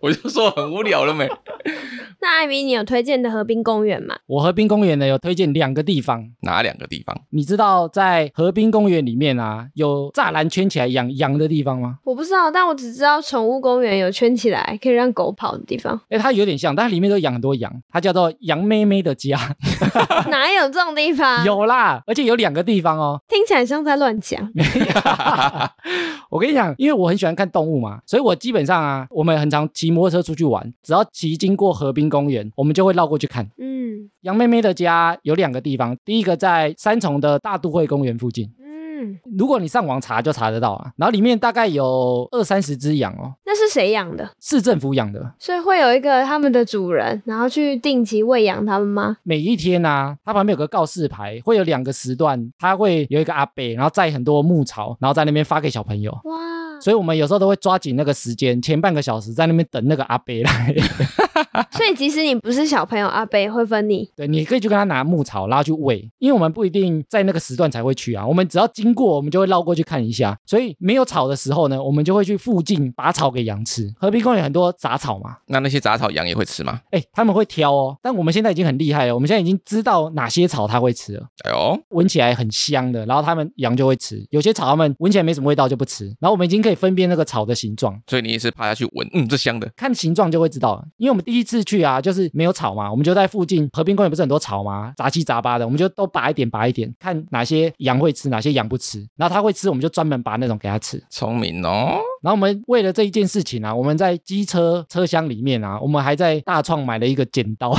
[0.00, 1.28] 我就说很无聊了没？
[2.20, 4.16] 那艾米，你有推荐的河滨公园吗？
[4.26, 7.14] 我河滨公园呢有推荐两个地方，哪两个地方？
[7.30, 11.98] 你知道在河滨公园里面啊有栅栏圈起来养羊的地方吗？
[12.04, 16.00] 我不知道，但我只知道宠物公园有圈起来可以让狗跑的地方。
[16.08, 19.38] 哎，它有点像，但它里面都养很多羊，它叫做羊妹妹的家。
[20.30, 23.20] 哪有这种地方？，有啦，而且有两个地方哦。
[23.28, 24.50] 听起来像在乱讲。
[26.30, 33.48] 我跟你讲，因为我很喜欢看动物嘛，所以我基本上啊，我们很常骑摩托车出去玩，只要骑经过河滨公园，我们就会绕过去看。
[33.58, 40.92] 嗯杨妹妹的家有两个地方，第一个在三重的大都会公园附近，嗯，如果你上网查就查得到啊。
[40.96, 44.28] 然后里面大概有二三十只羊哦，那是谁养的？
[44.40, 45.34] 市政府养的。
[45.38, 49.16] 所以会有一个他们的主人，然后去定期喂养他们吗？
[49.22, 56.10] 每一天啊，它旁边有个告示牌，会有两个时段，它会有一个阿伯，然后载很多牧草，然后在那边发给小朋友。
[56.24, 56.34] 哇！
[56.84, 60.74] 所以我们有时候都会抓紧那个时间，前半个小时在那边等那个阿伯来。
[61.72, 64.06] 所以即使你不是小朋友，阿贝会分你。
[64.14, 70.36] 对，你可以去跟他拿牧草，然后去喂，因为我们不一定在那个时段才会去啊，我们只要经过，我们就会绕过去看一下。
[70.44, 73.90] 所以没有草的时候呢，我们就会去附近拔草给羊吃。
[73.98, 76.80] 河滨公园很多杂草嘛，那那些杂草羊也会吃吗？
[76.90, 77.96] 哎，他们会挑哦。
[78.02, 84.22] 但我们现在已经很厉害了，我们现在已经知道哪些草它会吃了，哎呦，闻起来很香的，然后他们羊就会吃。
[84.30, 88.00] 有些草它们闻起来没什么味道就不吃，然后我们已经可以分辨那个草的形状。
[88.06, 89.70] 所以你也是趴下去闻，嗯，这香的。
[89.76, 94.92] 看形状就会知道了，因为我们第一次去啊，就是没有草嘛，我们就在附近河边公园不是很多草吗？
[94.96, 101.02] 杂七杂八的，我们就都拔一点拔一点，看哪些羊会吃，哪些羊不吃，然后它会吃，我们就专门拔那种给它吃。
[101.10, 107.76] 聪明哦，然后我们为了这一件事情啊，我们在机车车厢里面啊，我们还在大创买了一个剪刀，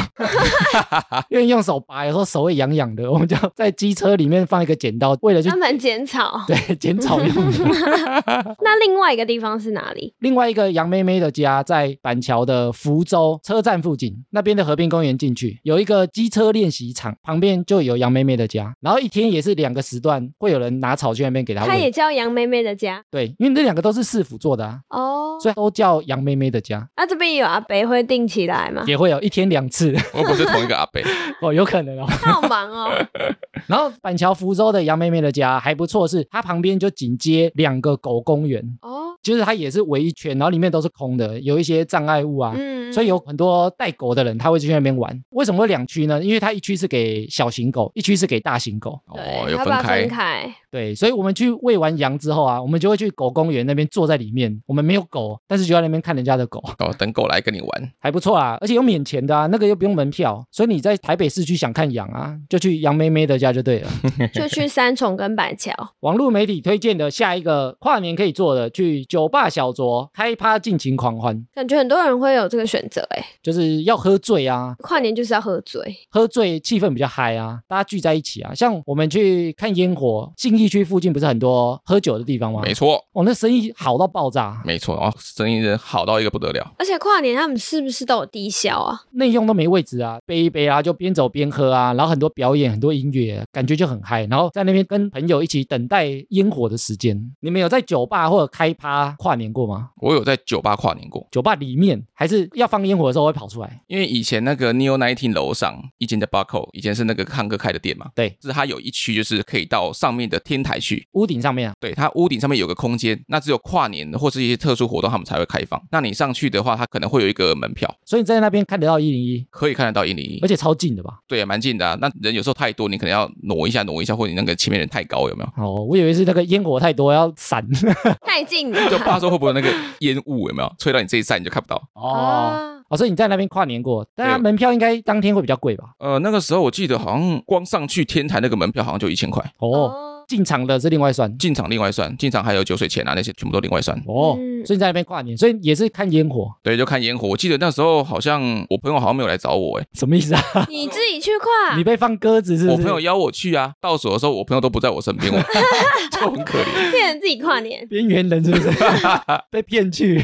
[1.29, 6.41] 因为用手拔有时候手会痒痒的，我们就在机车里面放一个剪刀，为了去专门剪草。
[6.47, 7.65] 对剪草用的。
[8.61, 10.13] 那另外一个地方是哪里？
[10.19, 18.75] 另外一个杨妹妹的家在板桥的福州车站附近，那边的河滨公园进去有一个机车练习场，旁边就有杨妹妹的家。
[18.79, 21.95] 然后一天也是两个时段，会有人拿草去那边给她她也。
[21.95, 25.39] 叫杨妹妹的家对，因为那两个都是市府做的啊，哦。
[25.41, 26.85] 所以都叫杨妹妹的家。
[26.97, 28.83] 那、这边也有阿北会定起来吗？
[28.85, 31.01] 也会有一天两次我不是同一个阿北，
[31.41, 32.05] 哦，有可能哦。
[32.21, 32.91] 他好忙哦。
[33.67, 42.53] 然后板桥福州的杨妹妹的家还不错，是它旁边就紧接两个狗公园，哦，就是它也是围一圈，然后里面都是空的，有一些障碍物啊。
[42.55, 45.23] 嗯，所以有很多带狗的人，他会去那边玩。
[45.31, 46.23] 为什么会两区呢？
[46.23, 48.91] 因为它一区是给小型狗，一区是给大型狗。
[49.07, 50.55] 哦，对，要把它有分开分，开。
[50.75, 54.61] 对，所以我们去喂完羊之后啊，我们就会去狗公园那边坐在里面。
[54.65, 60.45] 我们没有狗，但是就在那边看人家的狗，哦，等狗来跟你玩，还不错啊，而且又免钱的啊，那个又不用门票。
[60.51, 63.89] 所以你在台北市区想看羊啊，就去杨妹妹的家就对了。
[64.35, 65.71] 就去三重跟板桥。
[66.01, 75.81] 网络媒体推荐的下一个跨年可以做的，去酒吧小酌，开趴尽情狂欢，感觉很多人会有这个选择，哎，就是要喝醉啊，跨年就是要喝醉。
[76.09, 78.53] 喝醉气氛比较嗨啊，大家聚在一起啊。
[78.53, 82.61] 像我们去看烟火，信义义区附近不是很多喝酒的地方吗？
[82.63, 86.73] 没错，哦，那生意好到爆炸，没错，哦，生意人好到一个不得了。
[86.77, 88.99] 而且跨年他们是不是都有低消啊？
[89.11, 94.25] 内用都没位置啊，背一杯啊，就边走边喝啊，然后很多表演，很多音乐，感觉就很嗨。
[94.25, 97.15] 然后在那边跟朋友一起等待烟火的时间。
[97.41, 99.89] 你们有在酒吧或者开趴跨年过吗？
[99.97, 103.81] 我有在酒吧跨年过，酒吧里面还是要放烟火的时候会跑出来。
[103.87, 115.81] 因为以前那个 Neo Nineteen 楼上一间叫 Buckle，以前是那个康哥开的店嘛，对，就是它有一区就是可以到上面的天台去，屋顶上面啊，对，它屋顶上面有个空间，那只有跨年或是一些特殊活动他们才会开放。
[115.91, 121.19] 那你上去的话，它可能会有一个门票，所以你在那边看得到一零一，可以看得到一零一而，且超近的吧？
[121.27, 121.97] 对，蛮近的、啊。
[121.99, 125.63] 那人有时候太多，你可能要挪一下挪一下，或者你那个前面人太高，有没有？
[125.63, 127.65] 哦，我以为是那个烟火太多要闪。
[128.25, 128.89] 太近了。
[128.89, 131.75] 就怕说会不会那个烟雾有没有吹到你这一扇你就看不到。
[131.93, 135.85] 哦啊，哦，所以你在那边跨年过，但它门票应该当天会比较贵吧？
[135.99, 141.35] 呃，那个时候我记得好像光上去天台那个门票好像就一千块，哦，哦，进场的是另外算。
[141.37, 143.97] 进场另外算，进场还有酒水钱啊那些全部都另外算。
[144.07, 147.27] 哦，嗯所以你在那边跨年，所以也是看烟火，对，就看烟火。
[147.27, 150.41] 我记得那时候好像我朋友好像没有来找我，哎，什么意思啊？
[150.69, 152.77] 你自己去跨 你，被放鸽子是不是？
[152.77, 155.39] 我朋友邀我去啊，倒数的时候我朋友都不在我身边，我
[156.11, 156.91] 就很可怜。
[156.91, 157.85] 骗人自己跨年。
[157.87, 158.69] 边缘人是不是
[159.51, 160.23] 被骗去？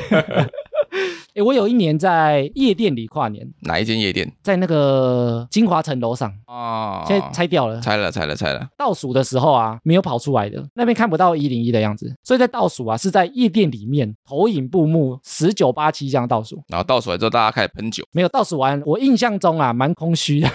[1.34, 7.04] 哎、我有一年在夜店里跨年，哪一间夜店在那个金华城楼上，哦？
[7.08, 7.80] 现在拆掉了。
[7.80, 8.67] 拆了，拆了，拆了。
[8.78, 20.50] 倒数的时候啊，没有跑出来的，那边看不到一零一的样子，所以在倒数啊，是在夜店里面投影布幕十九八七这样倒数，然后倒数完之后，大家开始喷酒，没有倒数完，我印象中啊，蛮空虚的，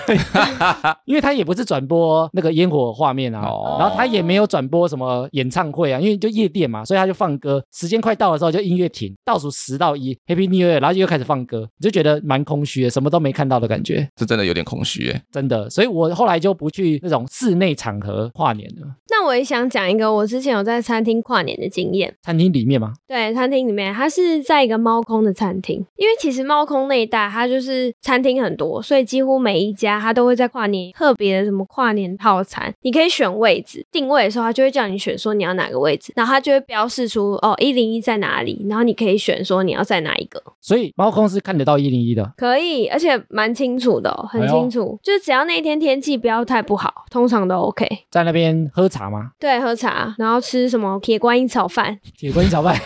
[1.06, 15.22] 因为他也不是转播那个烟火画面啊，哦然后他也没有转播什么演唱会啊，因为就夜店嘛，所以他就放歌，时间快到的时候就音乐停，倒数十到一，Happy New Year，然后又开始放歌，你就觉得蛮空虚的，什么都没看到的感觉，是真的有点空虚哎。
[15.30, 22.14] 真的，所以我后来就不去那种室内场合跨年了，那我也想讲一个我之前有在餐厅跨年的经验。
[22.22, 47.86] 餐厅里面吗，对，餐厅里面它是在一个猫空的餐厅，因为其实猫空那一带它就是餐厅很多，所以几乎每一家它都会在跨年特别的什么跨年套餐，你可以选位置，定位的时候它就会叫你选说你要哪个位置，然后它就会标示出哦一零一在哪里，然后你可以选说你要在哪一个，所以猫空是看得到一零一的，可以，而且蛮清楚的、哦，很清楚，就是只要那一天天气不要太不好，通常都 OK。
[48.10, 49.30] 在那边喝茶吗？
[49.38, 52.74] 对，喝茶，然后吃什么铁观音炒饭，铁观音炒饭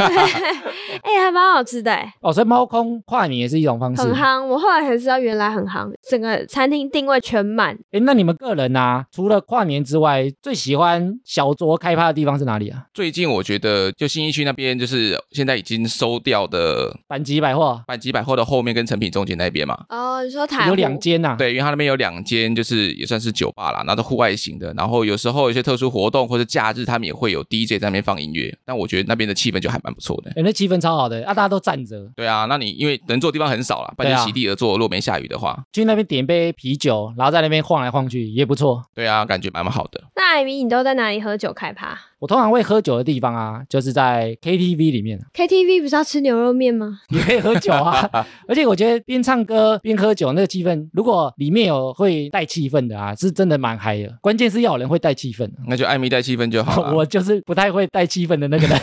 [1.02, 2.12] 哎、还蛮好吃的哎。
[2.20, 4.02] 哦，所以猫空跨年也是一种方式。
[4.02, 7.74] 很夯，我后来才知道原来很夯，整个餐厅定位全满。
[7.92, 12.84] 哎，那你们个人啊，除了跨年之外，最喜欢小酌开趴的地方是哪里啊？
[12.92, 19.84] 最近我觉得就新一区那边，就是现在已经收掉的板吉百货百吉百货的后面跟成品中间那边嘛。
[19.88, 24.72] 哦，你说台有湖两间呐、啊，对，因为它那边有两间，就是也算是酒吧啦，然后都户外型的。
[24.74, 28.56] 然后有时候有些特殊活动或者假日，他们也会有 DJ 在那边放音乐。
[28.64, 30.30] 但我觉得那边的气氛就还蛮不错的。
[30.36, 34.72] 哎，那气氛超好的啊，大家都站着，对啊，那你因为能坐的地方很少了，不然对啊就席地而坐。
[34.72, 38.82] 如果没下雨的话，去那边点杯啤酒，然后在那边晃来晃去也不错。
[38.94, 40.02] 对啊，感觉蛮好的。
[40.16, 47.00] 那艾米，你都在哪里喝酒开趴我通常会喝酒的地方啊，就是在 KTV 里面，？KTV 不是要吃牛肉面吗？
[47.08, 48.08] 也可以喝酒啊。
[48.46, 54.14] 而且我觉得边唱歌边喝酒那个气氛，如果里面有会带气氛的啊，是真的蛮嗨的。
[54.20, 55.50] 关键是要有人会带气氛。
[55.66, 56.92] 那就艾米带气氛就好了。
[56.96, 58.78] 我就是不太会带气氛的那个人。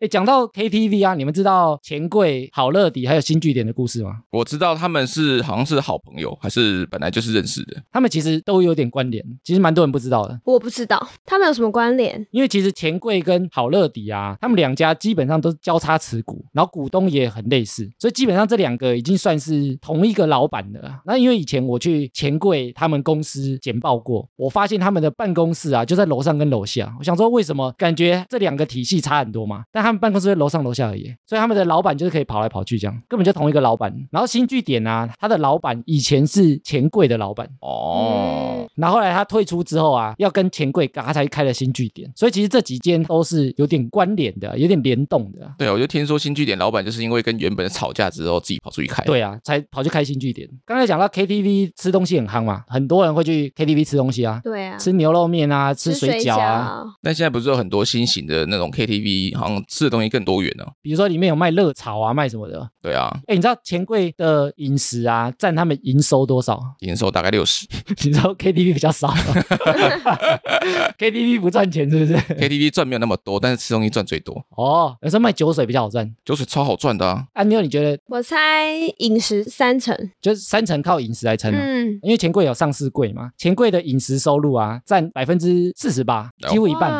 [0.00, 4.18] 哎，讲到 KTV 啊，你们知道钱柜、好乐迪还有新据点的故事吗？
[4.30, 7.82] 我知道他们是好像是好朋友，还是本来就是认识的。
[7.90, 10.38] 他们其实都有点关联，其实蛮多人不知道的。
[10.44, 12.26] 我不知道，他们有什么关联？
[12.30, 20.92] 因为其实钱柜跟好乐迪啊，他们两家基本上都是交叉持股，然后股东也很类似，所以基本上这两个已经算是同一个老板的。
[21.06, 26.92] 那因为以前我去钱柜他们公司简报过，我发现他们的办公室啊就在楼上跟楼下。
[26.98, 29.62] 我想说为什么感觉这两个体系差很多嘛？
[29.70, 33.94] 但他们办公室在楼上楼下而已，所以他们的老板就是可以跑来跑去这样，根本就同一个老板。
[34.10, 37.48] 然后新据点啊，他的老板以前是钱柜的老板。
[37.60, 45.52] 哦，然后后来他退出之后啊，要跟钱柜他才开了新据点，所以其实这几间都是有点关联的，有点联动的。
[45.58, 50.48] 对，我就听说新据点老板就是因为跟原本的吵架之后，自己跑出去开。，对啊，才跑去开新据点。
[50.64, 60.72] 刚才讲到 KTV 吃东西很夯嘛，很多人会去 KTV 吃东西啊，对啊，吃牛肉面啊，吃水饺啊，但现在不是有很多新型的那种 KTV，好像吃的东西更多元了。
[60.82, 62.68] 比如说里面有卖热炒啊，卖什么的。
[62.82, 66.60] 对啊，哎，你知道钱柜的饮食啊，占他们营收多少？
[66.80, 67.66] 营收大概六十
[68.04, 69.08] 你知道 KTV 比较少，
[70.98, 72.14] KTV 不赚钱是不是？
[72.34, 74.44] ，KTV 赚没有那么多，但是吃东西赚最多。
[74.50, 76.10] 哦，有时候卖酒水比较好赚。
[76.24, 77.26] 酒水超好赚的啊！
[77.32, 79.96] 安妞，你觉得我猜饮食三成。
[80.20, 81.58] 就是三成靠饮食来撑啊？
[81.60, 86.90] 嗯，因为钱柜有上市柜嘛，钱柜的饮食收入啊，占百分之四十八，几乎一半。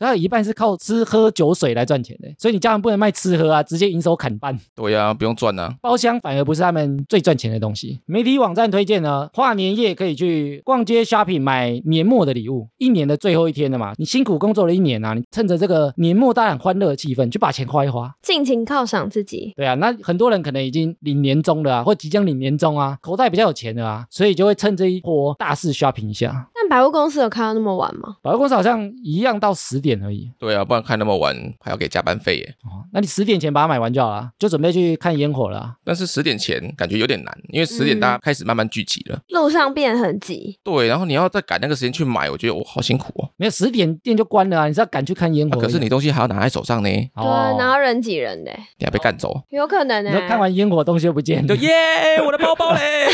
[0.00, 4.58] 哇它有一半是靠吃喝酒水来赚钱的，所以你家人不能卖吃喝啊，直接营收砍半。
[4.74, 5.74] 对呀、不用赚啊。
[5.80, 8.00] 包厢反而不是他们最赚钱的东西。
[8.06, 12.68] 媒体网站推荐呢，跨年夜可以去逛街 shopping 买年末的礼物。
[12.78, 18.14] 一年的最后一天了嘛，你辛苦工作了一年啊，你趁着这个年末大家很欢乐的气氛，就把钱花一花。
[18.22, 19.52] 尽情犒赏自己。
[19.56, 26.48] 对啊，那很多人可能已经领年终了啊，或即将领年终啊，口袋比较有钱的啊，所以就会趁这一波大肆 shopping 一下。
[26.64, 28.16] 但百货公司有开到那么晚吗？
[28.22, 32.54] 百货公司好像一样到十点而已对啊，不然开那么晚还要给加班费耶。
[32.64, 35.74] 哦，那你十点前把它买完就好了，就准备去看烟火了啊。
[35.84, 39.20] 但是十点前感觉有点难，因为十点嗯大家开始慢慢聚集了。
[39.28, 43.28] 路上变很挤，对，然后你要再赶那个时间去买，我觉得我好辛苦哦。
[43.36, 49.42] 没有十点店就关了啊，你是要赶去看烟火可是你东西还要拿在手上呢，你对啊，哦，然后人挤人的，还被干走。
[49.50, 51.54] 有可能呢、你说看完烟火东西又不见了就。
[51.56, 53.06] 耶，我的包包嘞！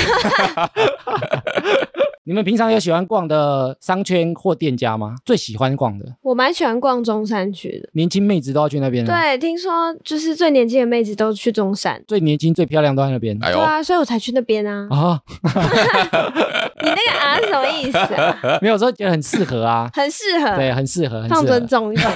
[2.30, 5.16] 你们平常有喜欢逛的商圈或店家吗？
[5.24, 7.88] 最喜欢逛的，我蛮喜欢逛中山区的。
[7.94, 12.00] 年轻妹子都要去那边了。，对，听说就是最年轻的妹子都去中山。
[12.06, 13.36] 最年轻、最漂亮都在那边。
[13.42, 14.86] 哎呦，对啊，所以我才去那边啊。
[14.90, 15.20] 啊，
[16.84, 18.38] 你那个啊是什么意思啊？
[18.62, 22.08] 没有说觉得很适合啊，很适合，对，很适合，很放适合，尊重一点，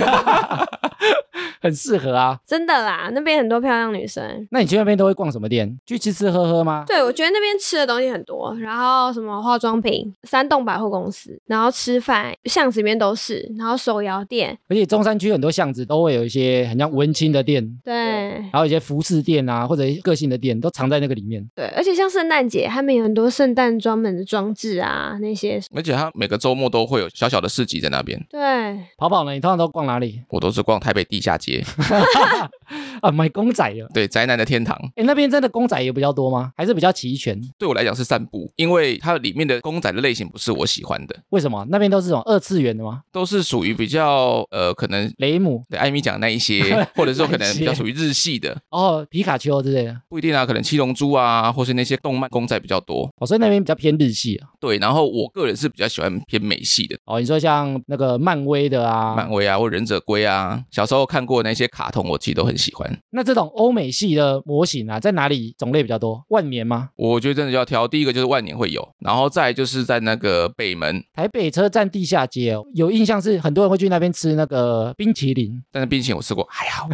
[1.60, 2.38] 很适合啊。
[2.46, 4.46] 真的啦，那边很多漂亮女生。
[4.50, 5.78] 那你去那边都会逛什么店？
[5.86, 6.84] 去吃吃喝喝吗？
[6.86, 21.44] 对，我觉得那边吃的东西很多，然后什么化妆品、三栋百货公司，然后吃饭巷子里面都是，然后手摇店，而且中山区很多巷子都会有一些很像文青的店，对然后一些服饰店啊，或者个性的店都藏在那个里面。
[21.54, 28.20] 对，而且像圣诞节，他们有很多圣诞专门的装置啊，那些而且他每个周末都会有小小的市集在那边。
[28.30, 29.32] 对，跑跑呢？
[29.32, 31.64] 你通常都逛哪里我都是逛台北地下街，
[33.00, 33.10] 啊？
[33.10, 33.88] 买公仔了。
[33.92, 34.76] 对宅男的天堂。
[34.96, 36.52] 哎，那边真的公仔也比较多吗？
[36.56, 37.38] 还是比较齐全？
[37.58, 41.66] 对我来讲是散步，因为它里面的公仔的类型不是我喜欢的，为什么？
[41.68, 43.02] 那边都是这种二次元的吗？
[43.12, 46.62] 都是属于比较呃可能雷姆对艾米讲的那一些，
[46.96, 49.96] 或者说可能比较属于日系的，哦，皮卡丘之类的。
[50.08, 53.10] 不一定啊，可能七龙珠啊，或是那些动漫公仔比较多。
[53.18, 54.48] 哦，所以那边比较偏日系啊。
[54.58, 62.98] 对，然后我个人是比较喜欢偏美系的，哦，你说像那个漫威的啊，漫威啊或忍者龟啊，小时候看过那些卡通，我其实都很喜欢。
[63.10, 66.24] 那这种欧美系的模型啊，在哪里种类比较多？
[66.28, 66.90] 万年吗？
[66.96, 76.88] 我觉得真的要挑，第一个就是万年会有，然后再就是在那个北门，台北车站地下街哦，有印象是很多人会去那边吃那个冰淇淋，但是冰淇淋我吃过，还好，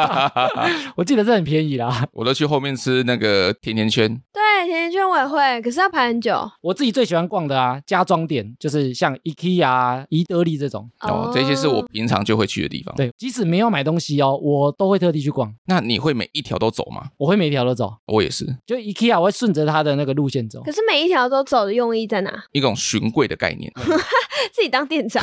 [0.96, 2.06] 我记得这很便宜啦。
[2.12, 4.08] 我都去后面吃那个甜甜圈。
[4.32, 6.38] 对，甜甜圈我也会，可是要排很久。
[6.60, 10.88] 我自己最喜欢逛的啊，家装店就是像 IKEA 啊、宜得利这种。
[11.00, 12.94] 哦，这些是我平常就会去的地方。
[12.96, 17.10] 对，即使没有买东西哦，我都会特地去逛，那你会每一条都走吗？
[17.18, 17.94] 我会每一条都走。
[18.06, 20.62] 我也是就 IKEA 我会顺着它的那个路线走。
[20.62, 22.32] 可是每一条都走的用意在哪？
[22.52, 23.72] 一种巡柜的概念。
[24.52, 25.22] 自己当店长，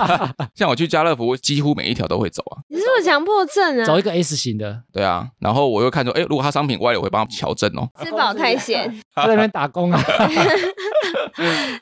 [0.54, 2.60] 像我去家乐福，我几乎每一条都会走啊。
[2.68, 3.84] 你是不是强迫症啊？
[3.84, 7.88] 走一个 S 型的，对啊，然后我又看说，哎，如果他商品歪了，我会帮他调正哦。
[8.02, 8.65] 吃饱太闲，
[9.14, 10.00] 在那边打工啊。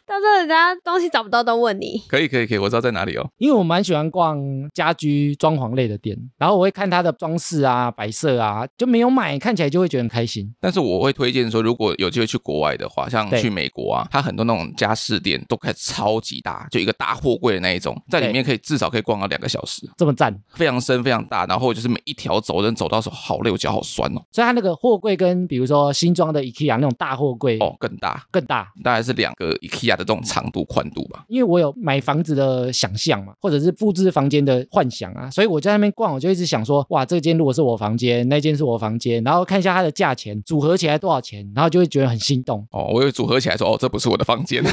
[0.07, 2.03] 到时候人家东西找不到都问你。
[2.09, 3.29] 可以，可以，可以，我知道在哪里哦。
[3.39, 4.39] 因为我蛮喜欢逛
[4.73, 10.53] 家居装潢类的店，然后我会看它的装饰啊、摆设啊，就没有买，看起来就会觉得很开心。
[10.61, 24.21] 但是我会推荐说，如果有机会去国外的话，像去美国啊，它很多那种家饰店都开超级大，就一个大货柜的那一种，在里面可以至少可以逛到两个小时，这么赞，非常深非常大，然后就是每一条走，人走到时候好累，我脚好酸哦。
[24.33, 28.73] 所以它那个货柜跟比如说新装的 IKEA 那种大货柜哦，更大，更大。
[28.83, 31.25] 大概是两个 IKEA 的这种长度宽度吧。
[31.29, 44.63] 因为我有买房子的想象嘛，或者是布置房间的幻想啊，所以我在那边逛，我就一直想说，哇，这间如果是我房间，那间是我房间，然后看一下它的价钱，组合起来多少钱，然后就会觉得很心动，哦，我有组合起来说，哦，这不是我的房间。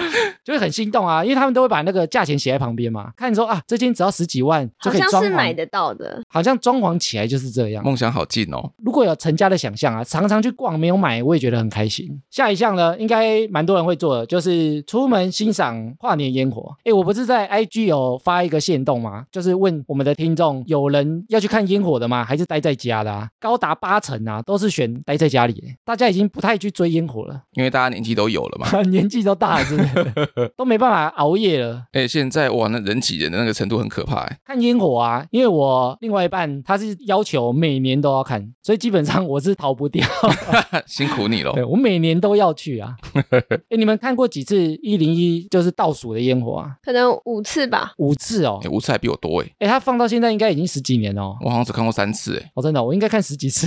[0.44, 7.84] 就会很心动啊，因为他们都会把那个价钱写在旁边嘛，看说啊，这间只要十几万就可以装潢，是买得到的，好像装潢起来就是这样。
[7.84, 8.70] 梦想好近哦。
[8.84, 12.08] 如果有成家的想象啊，常常去逛没有买，我也觉得很开心。
[12.30, 16.74] 下一项呢，应该蛮多人会做的，就是出门欣赏跨年烟火。
[16.84, 19.24] 哎，我不是在 IG 有发一个线动吗？
[19.30, 22.24] 就是问我们的听众，有人要去看烟火的吗？
[22.24, 23.28] 还是待在家的啊？
[23.38, 25.74] 高达八成啊，都是选待在家里。
[25.84, 28.80] 大家已经不太去追烟火了，因为大家年纪都有了嘛。
[28.90, 29.84] 年纪都大了，真的
[30.56, 31.82] 都没办法熬夜了。
[31.92, 34.38] 哎，现在哇，那人挤人的那个程度很可怕哎。
[34.44, 40.06] 看烟火啊，因为我另外一半他是要求每年都要看，所以基本上我是逃不掉。
[40.86, 41.64] 辛苦你了对。
[41.64, 42.96] 我每年都要去啊。
[43.70, 46.76] 哎，你们看过几次一零一就是倒数的烟火啊？
[46.82, 47.92] 可能五次吧。
[47.98, 48.70] 五次哦哎，。
[48.70, 51.36] 吴次还比我多哎，哎，他放到现在应该已经十几年了哦。
[51.40, 52.50] 我好像只看过三次哎。
[52.54, 53.66] 哦，真的，我应该看十几次。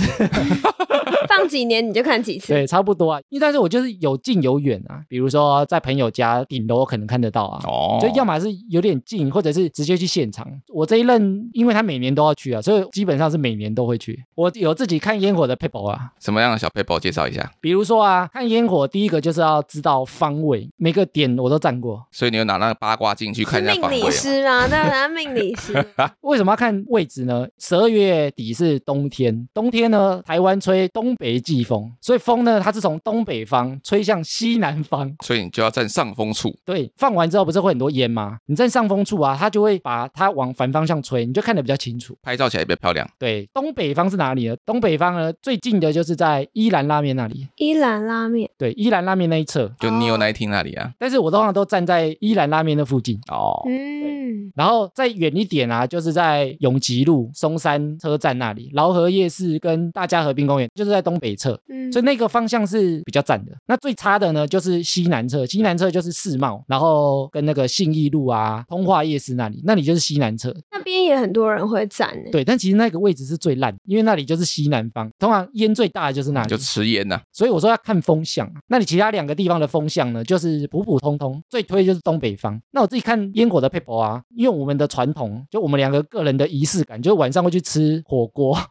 [1.28, 2.52] 放几年你就看几次。
[2.52, 3.20] 对，差不多啊。
[3.28, 7.60] 因为但是我就是有近有远啊，比如说在朋友家顶楼可能看得到啊。
[7.66, 10.46] 哦，就要么是有点近，或者是直接去现场。
[10.68, 14.24] 我这一任，因为他每年都要去啊，所以基本上是每年都会去。
[14.34, 17.50] 我有自己看烟火的 paper 啊，什么样的小 paper 介绍一下？
[17.60, 22.04] 比如说啊，看烟火第一个就是要知道方位，每个点我都站过。
[22.10, 24.10] 所以你有拿那个八卦镜去看命理一下方位啊？
[24.10, 24.68] 师吗？
[24.68, 25.84] 当然命理师。
[26.22, 27.46] 为什么要看位置呢？
[27.58, 35.12] 十二月底是冬天，冬天呢，台湾吹东北季风，所以风呢，它是从东北方吹向西南方。
[35.24, 36.56] 所以你就要站上风处。
[36.64, 38.38] 对，放完之后不是会很多烟吗？
[38.46, 42.16] 你站上风处啊，它就会把它往反方向吹，你就看得比较清楚。
[42.22, 43.06] 拍照起来也比较漂亮。
[43.18, 44.56] 对，东北方是哪里呢？
[44.64, 47.48] 东北方呢，最近的就是在伊兰拉面那里。
[47.56, 49.68] 伊兰拉面，对，伊兰拉面那一侧。
[49.80, 50.92] 就 Neo 那一厅那里啊。
[50.98, 61.58] 但是我通常都站在伊兰拉面的附近，哦，嗯，然后再远一点啊，就是在永吉路松山车站那里，劳合夜市跟大家河滨公园，就是在东北侧。
[61.68, 63.52] 嗯所以那个方向是比较赞的。
[63.66, 70.52] 那最差的呢，就是西南侧，西南侧就是世贸，然后跟那个信义路啊、通化夜市那里，那里就是西南侧。
[70.72, 72.30] 那边也很多人会站呢。
[72.32, 76.48] 对，但其实那个位置是最烂，因为那里就是西南方，通常烟最大的就是那里。
[76.48, 78.54] 就吃烟呐、所以我说要看风向啊。
[78.66, 82.60] 那你其他两个地方的风向呢，就是普普通通，最推就是东北方。
[82.72, 88.58] 那我自己看烟火的 paper 啊，因为我们的传统，就我们两个个人的仪式感，就是晚上会去吃火锅。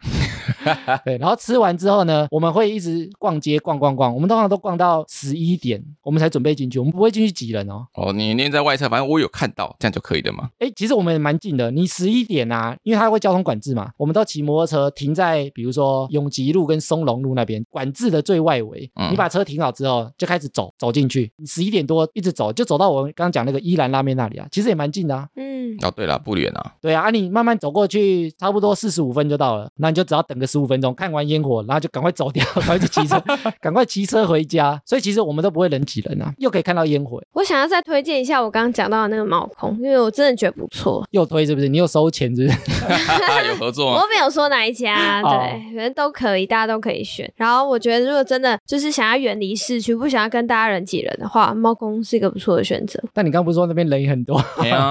[1.05, 7.86] 对，然后吃完之后呢，我们会一直逛街逛逛逛，我们通常都逛到十一点，我们才准备进去，我们不会进去挤人哦。
[7.93, 10.49] 哦，你念在外侧，反正我有看到，这样就可以了嘛。
[10.60, 18.91] 哎，其实我们也蛮近的，你十一点啊，因为它会交通管制嘛，我们都骑摩托车停在比如说永吉路跟松隆路那边管制的最外围。
[18.95, 21.32] 嗯你把车停好之后，就开始走走进去。
[21.38, 25.28] 你十一点多一直走，就走到我刚刚讲那个伊兰拉面那里啊，其实也蛮近的啊。
[25.36, 26.74] 嗯，哦，对了，不远啊。
[26.82, 33.24] 对啊，啊你慢慢走过去，差不多四十五分就到了，那你就只要等个十五分钟，看完烟火，然后就赶快走掉，赶快去骑车，
[33.62, 34.82] 赶快骑车回家。
[34.84, 41.08] 所以其实我们都不会人挤人啊，又可以看到烟火，我想要再推荐一下我刚刚讲到的那个猫空，因为我真的觉得不错。
[41.12, 41.70] 又推是不是？
[41.70, 42.58] 你又收钱是不是？
[43.48, 44.08] 有合作吗我？
[44.10, 47.32] 没有说哪一家，哦对，反正都可以，大家都可以选。
[47.36, 53.00] 然后我觉得，如果真的就是想要远离市区，不想要跟大家人挤人的话，猫空是一个不错的选择。
[53.14, 54.41] 但你刚不是说那边人也很多？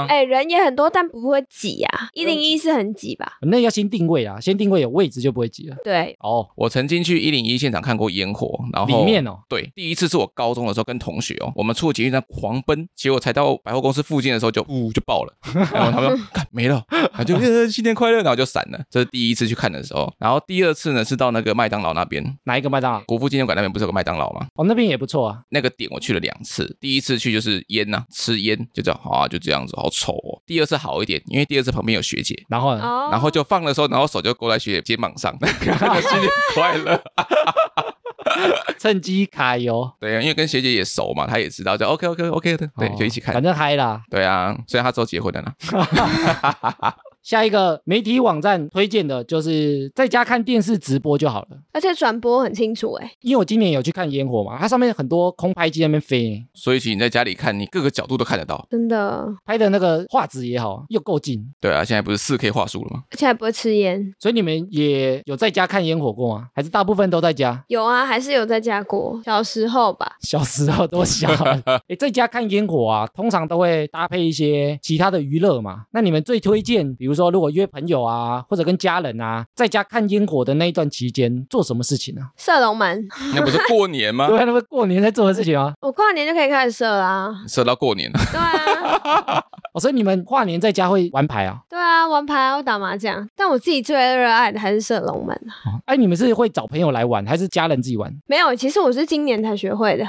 [0.08, 2.08] 哎，人也很多，但不会挤啊。
[2.14, 3.38] 一零一是很挤吧？
[3.42, 5.76] 那要先定位啊，先定位有位置就不会挤了。
[5.82, 15.34] 对，哦，我曾经去一零一现场看过烟火，然后里面哦，对，第一次是我高中的时候跟同学哦，我们出了捷运站狂奔，结果才到百货公司附近的时候就呜就爆了，
[15.72, 18.80] 然后他们说 看没了，他就呃新年快乐，然后就散了。
[18.90, 23.00] 这是第一次去看的时候，然后第二次呢是到那个麦当劳那边，哪一个麦当劳？
[23.00, 24.46] 国父纪念馆那边不是有个麦当劳吗？
[24.54, 25.40] 哦，那边也不错啊。
[25.50, 30.40] 那个点我去了两次，第一次去就是烟呐、吃烟就这样啊，就这样子，好丑哦。
[30.46, 36.81] 第二次好一点，因为第二次旁边有学姐，然后然后就放的时候，然后手就勾在学姐肩膀上， 新年快乐。
[38.78, 43.42] 趁机揩油，对啊，因为跟学姐也熟嘛，她也知道，就 OK OK OK 的，对，哦就一起看反。
[43.42, 44.02] 正嗨啦。
[44.10, 45.52] 对啊，虽然她之后结婚了呢。
[47.22, 58.66] 下一个媒体网站推荐的就是在家看电视直播就好了，而且转播很清楚，哎，因为我今年有去看烟火嘛，它上面很多空拍机在那边飞，所以其实你在家里看，你各个角度都看得到。
[58.70, 63.04] 真的，拍的那个画质也好，又够近，对啊，现在不是四 K 画素了吗？
[63.10, 64.12] 而且还不会吃烟。
[64.18, 66.48] 所以你们也有在家看烟火过吗？
[66.54, 67.64] 还是大部分都在家？
[67.68, 70.16] 有啊，还是有在家过，小时候吧。
[70.20, 75.84] 小时候多小了， 诶，在家看烟火啊，通常都会搭配一些其他的娱乐嘛。
[75.92, 84.28] 那你们最推荐，比如说如果约朋友啊，或者跟家人啊，在家看烟火的那一段期间做什么事情呢、射龙门，那不是过年吗啊？？
[84.30, 85.72] 对啊，那不是过年在做的事情吗？
[85.80, 87.30] 我跨年就可以开始射啦。
[87.46, 89.42] 射到过年了，对啊，
[89.74, 91.58] 哦，所以你们跨年在家会玩牌啊？
[91.68, 93.26] 对啊，玩牌啊，我打麻将。
[93.36, 95.50] 但我自己最热爱的还是射龙门啊。
[95.66, 98.12] 哦哎，你们是会找朋友来玩，还是家人自己玩？
[98.26, 100.04] 没有，其实我是今年才学会的。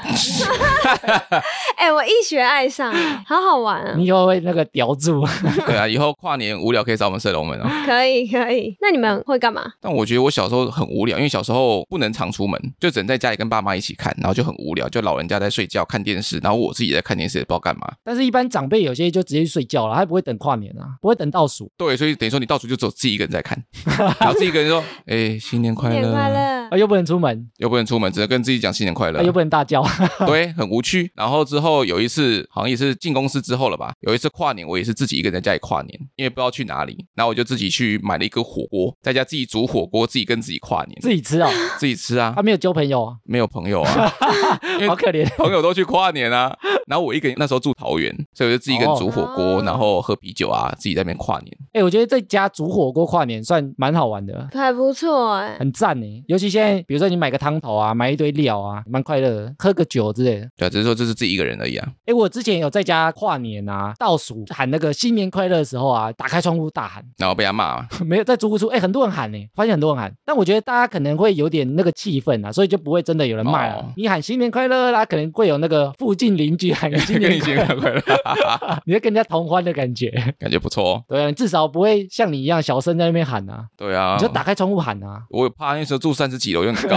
[1.77, 3.93] 哎、我一学爱上、哎好好玩啊！
[3.97, 5.25] 你以后会那个叼住？
[5.65, 7.67] 对啊，以后跨年无聊可以找我们射龙门哦。
[7.85, 9.63] 可以可以，那你们会干嘛？
[9.81, 17.91] 但我觉得我小时候很无聊，因为小时候不能常出门，就只能在家里跟爸妈一起看，然后就很无聊，就老人家在睡觉看电视，然后我自己在看电视，也不知道干嘛。
[18.03, 23.61] 但是，一般长辈有些就直接去睡觉了，他不会等跨年啊，不会等倒数对，所以等于说你倒数就只有自己一个人在看，
[24.19, 26.69] 然后自己一个人说：“哎、新年快乐！”新年快乐！
[26.69, 29.23] 啊，又不能出门，又不能出门，只能跟自己讲新年快乐啊，。
[29.23, 29.83] 又不能大叫。
[30.25, 31.11] 对，很无趣。
[31.15, 43.91] 然后之后有一次，好像也是进公司之后了吧，有一次跨年，我也是自己一个人在家里跨年，因为不知道去哪里，然后我就自己去买了一个火锅，在家自己煮火锅，自己跟自己跨年，自己吃哦，自己吃啊他，没有交朋友啊，没有朋友啊，
[44.87, 45.27] 好可怜。
[45.35, 46.55] 朋友都去跨年啊，
[46.87, 51.57] 然后我一个人那时候住桃园，所以我就自己一个人煮火锅，哦然后喝啤酒啊，自己在那边跨年。
[51.73, 55.57] 哎，我觉得在家煮火锅跨年算蛮好玩的，还不错哎。
[55.59, 56.23] 很赞呢。
[56.27, 60.49] 尤其现在，比如说你买个汤头啊，买一堆料啊，蛮快乐的，喝个酒之类的。
[60.57, 61.87] 对啊，只是说这是自己一个人而已啊。
[62.05, 67.87] 哎，我之前有在家跨年啊，倒数喊那个新年快乐的时候啊，打开窗户大喊，然后被他骂嘛。
[68.05, 70.11] 没有在租屋处，哎，很多人喊呢，发现很多人喊。
[70.25, 73.93] 但我觉得大家可能会有点那个气氛啊，所以就不会真的有人骂了。
[73.95, 78.01] 你喊新年快乐啦，可能会有那个附近邻居喊 新年快乐，
[78.85, 80.09] 你会跟人家同欢的感觉，
[80.39, 81.03] 感觉不错。
[81.07, 83.65] 对啊，至少不会像你一样小声在那边喊啊。
[83.77, 85.21] 对啊，你就打开窗户喊啊。
[85.29, 86.95] 我怕那时候住三十几楼有点高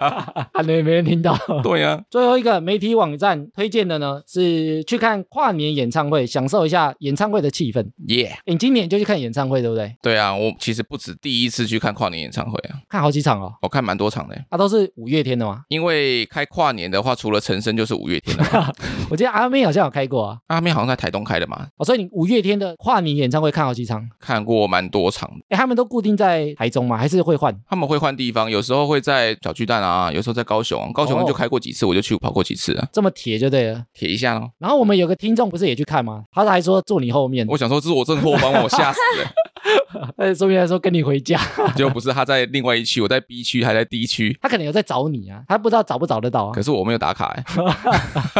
[0.00, 1.36] 啊，喊了也没人听到。
[1.62, 7.84] 对啊，最后一个媒体网站推荐的呢是去看跨年演唱会，享受一下演唱会的气氛。
[8.08, 9.92] 耶，你今年就去看演唱会对不对？
[10.00, 13.52] 对啊，我其实不止第一次去看跨年演唱会啊，看好几场哦。
[13.60, 15.62] 我看蛮多场的，啊，都是五月天的吗？
[15.66, 18.74] 因为开跨年的话，除了陈升就是五月天的。
[19.10, 21.66] 我记得阿妹好像有开过啊，阿妹好像在台东开的嘛。
[21.76, 24.08] 哦，所以你五月天的跨年演唱会看好几场？
[24.20, 25.44] 看过蛮多场的。
[25.48, 26.96] 哎，他们都固定在台中吗？
[26.96, 27.52] 还是会换？
[27.68, 30.92] 他们会换地方，有时候会在小巨蛋啊，有时候在高雄。
[30.92, 32.86] 高雄就开过几次，我就去跑过几次啊。
[32.92, 34.48] 这么铁就对了，铁一下咯。
[34.60, 36.22] 然后我们有个听众不是也去看吗？
[36.30, 37.44] 他还说坐你后面。
[37.48, 39.30] 我想说这是我正后把，我吓死了。
[40.16, 41.38] 他说明来说跟你回家，
[41.76, 46.52] 就不是他在另外一区，我在 B 区还在 D 区，他可能有在找你啊，他不知道找不找得到啊。
[46.52, 47.44] 可是我没有打卡哎。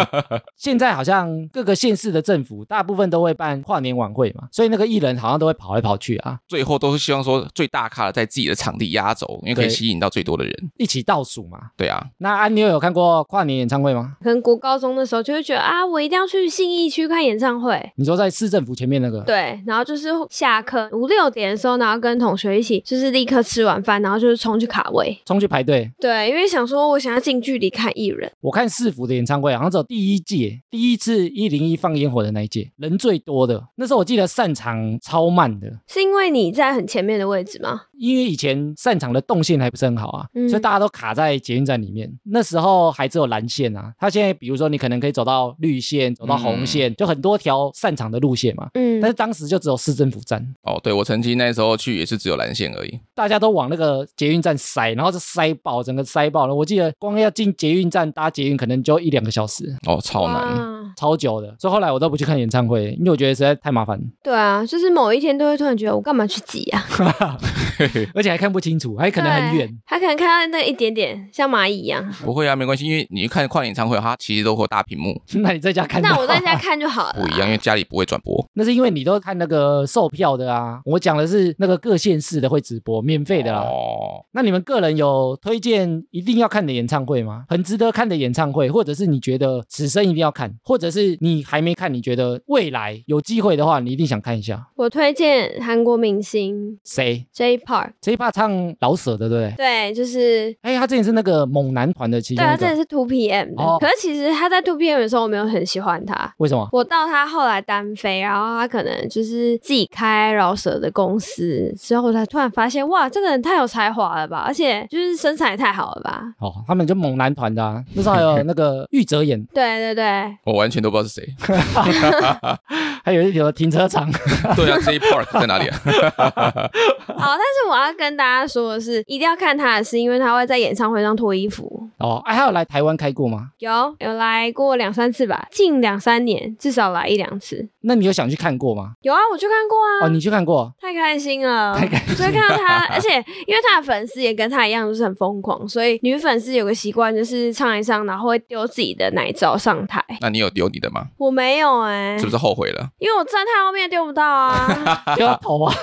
[0.57, 6.39] 现在好像各个县市的政府大部分都会办跨年晚会嘛，所以那个艺人好像都会跑来跑去啊。
[6.49, 11.59] 最后都是希望说最大咖的在自己的场地压轴，因为可以吸引到最多的人，一起倒数嘛。
[11.77, 12.05] 对啊。
[12.19, 14.17] 那安妞有看过跨年演唱会吗？
[14.23, 17.93] 可能国高中的时候就会觉得啊，我一定要去信义区看演唱会。
[17.97, 19.21] 你说在市政府前面那个？
[19.23, 25.91] 对，然后就是下课五六点的时候，然后跟同学一起，就是立刻吃完饭，然后就是冲去卡位，冲去排队。
[26.01, 28.31] 对，因为想说我想要近距离看艺人。
[28.41, 33.69] 我看市府的演唱会，好像只有第一届第一次一零一放烟火的那一届人最多的。
[33.77, 37.83] 那时候我记得散场超慢的，是因为你在很前面的位置吗？
[38.03, 42.13] 因为以前擅长的动线还不是很好啊，所以大家都卡在捷运站里面。
[42.25, 48.69] 那时候还只有蓝线啊，它现在比如说你可能可以走到绿线，走到红线，就很多条擅长的路线嘛。
[48.75, 50.45] 嗯，但是当时就只有市政府站。
[50.63, 52.99] 哦，对，我曾经那时候去也是只有蓝线而已。
[53.15, 56.55] 大家都往那个捷运站塞，然后就塞爆，整个塞爆了。
[56.55, 59.73] 我记得光要进捷运站搭捷运可能就一两个小时。
[59.87, 61.55] 哦，超难，超久的。
[61.61, 64.01] 所以后来我都不去看演唱会，因为我觉得实在太麻烦。
[64.25, 66.85] 对啊，就是某一天都会突然觉得我干嘛去挤啊？
[68.15, 72.03] 而且还看不清楚，还可能很远，他可能看到那一点点，像蚂蚁一样。
[72.23, 75.21] 不会啊，没关系，因为你看跨年演唱会，它其实都会大屏幕。
[75.41, 76.01] 那你在家看？
[76.03, 77.17] 那我在家看就好了。
[77.19, 78.47] 不一样，因为家里不会转播。
[78.55, 80.81] 那是因为你都看那个售票的啊。
[80.85, 83.61] 我讲的是那个各县市的会直播，免费的啦。
[83.61, 84.25] 哦。
[84.33, 87.45] 那你们个人有推荐一定要看的演唱会吗？
[87.49, 94.69] 很值得看的演唱会，或者是你觉得此生一定要看，或者是你还没看，你觉得未来有机会的话，你一定想看一下。
[94.77, 97.82] 我推荐韩国明星谁？J Park。
[98.01, 99.55] J Park 唱老舍的，对不对？
[99.57, 100.55] 对，就是。
[100.63, 103.79] 哎，他之前是那个猛男团的其中对，他之前是 Two PM 的。
[103.81, 106.33] 可是其实他在 Two PM 的时候，我没有很喜欢他。
[106.39, 106.69] 为什么？
[106.73, 114.45] 我到他后来单飞，然后他可能就是自己开老舍的公司之后，才突然发现，哇，这个人太有才华了吧！
[114.47, 116.23] 而且就是身材也太好了吧？
[116.41, 119.43] 哦，他们就猛男团的，那时候还有那个玉泽演。
[119.53, 121.29] 对对对，我完全都不知道是谁。
[123.05, 124.09] 还有一条停车场。
[124.55, 125.77] 对啊，J Park 在哪里啊？
[125.83, 125.91] 好，
[127.35, 131.89] 但是我要跟大家说的是，一定要看他的是，因为他会在演唱会上脱衣服。
[131.99, 133.51] 哦，哎，他有来台湾开过吗？
[133.59, 137.69] 有，有来过两三次吧，近两三年至少来一两次。
[137.83, 138.93] 那你有想去看过吗？
[139.03, 140.07] 有啊，我去看过啊。
[140.07, 140.73] 哦，你去看过？
[140.81, 142.17] 太开心了，太开心。
[142.17, 143.09] 所以看到他，而且
[143.47, 150.05] 因为他的粉丝也跟他一样，就是很疯狂，所以女粉丝有个习惯，就是唱一唱，然后会丢自己的奶罩上台。
[150.21, 151.07] 那你有丢你的吗？
[151.19, 152.89] 我没有哎，是不是后悔了？
[152.99, 155.75] 因为我站太后面丢不到啊，丢到头啊。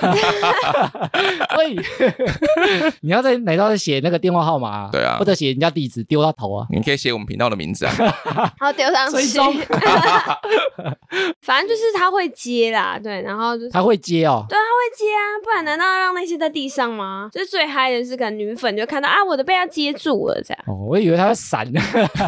[1.76, 6.66] 喂， 你要在奶罩上写那个电话号码，对啊，或者写人家地址，丢到头啊。
[6.70, 7.94] 你可以写我们频道的名字啊，
[8.58, 9.40] 然后丢上去。
[11.42, 17.28] 反正就是他会接啦，对，然后就他会接哦，对，他会接啊，不然难道要让那些在地上吗？
[17.32, 20.64] 就是最嗨的是，可能女粉就看到啊，我的被他接住了这样。
[20.66, 21.66] 哦，我以为他会闪，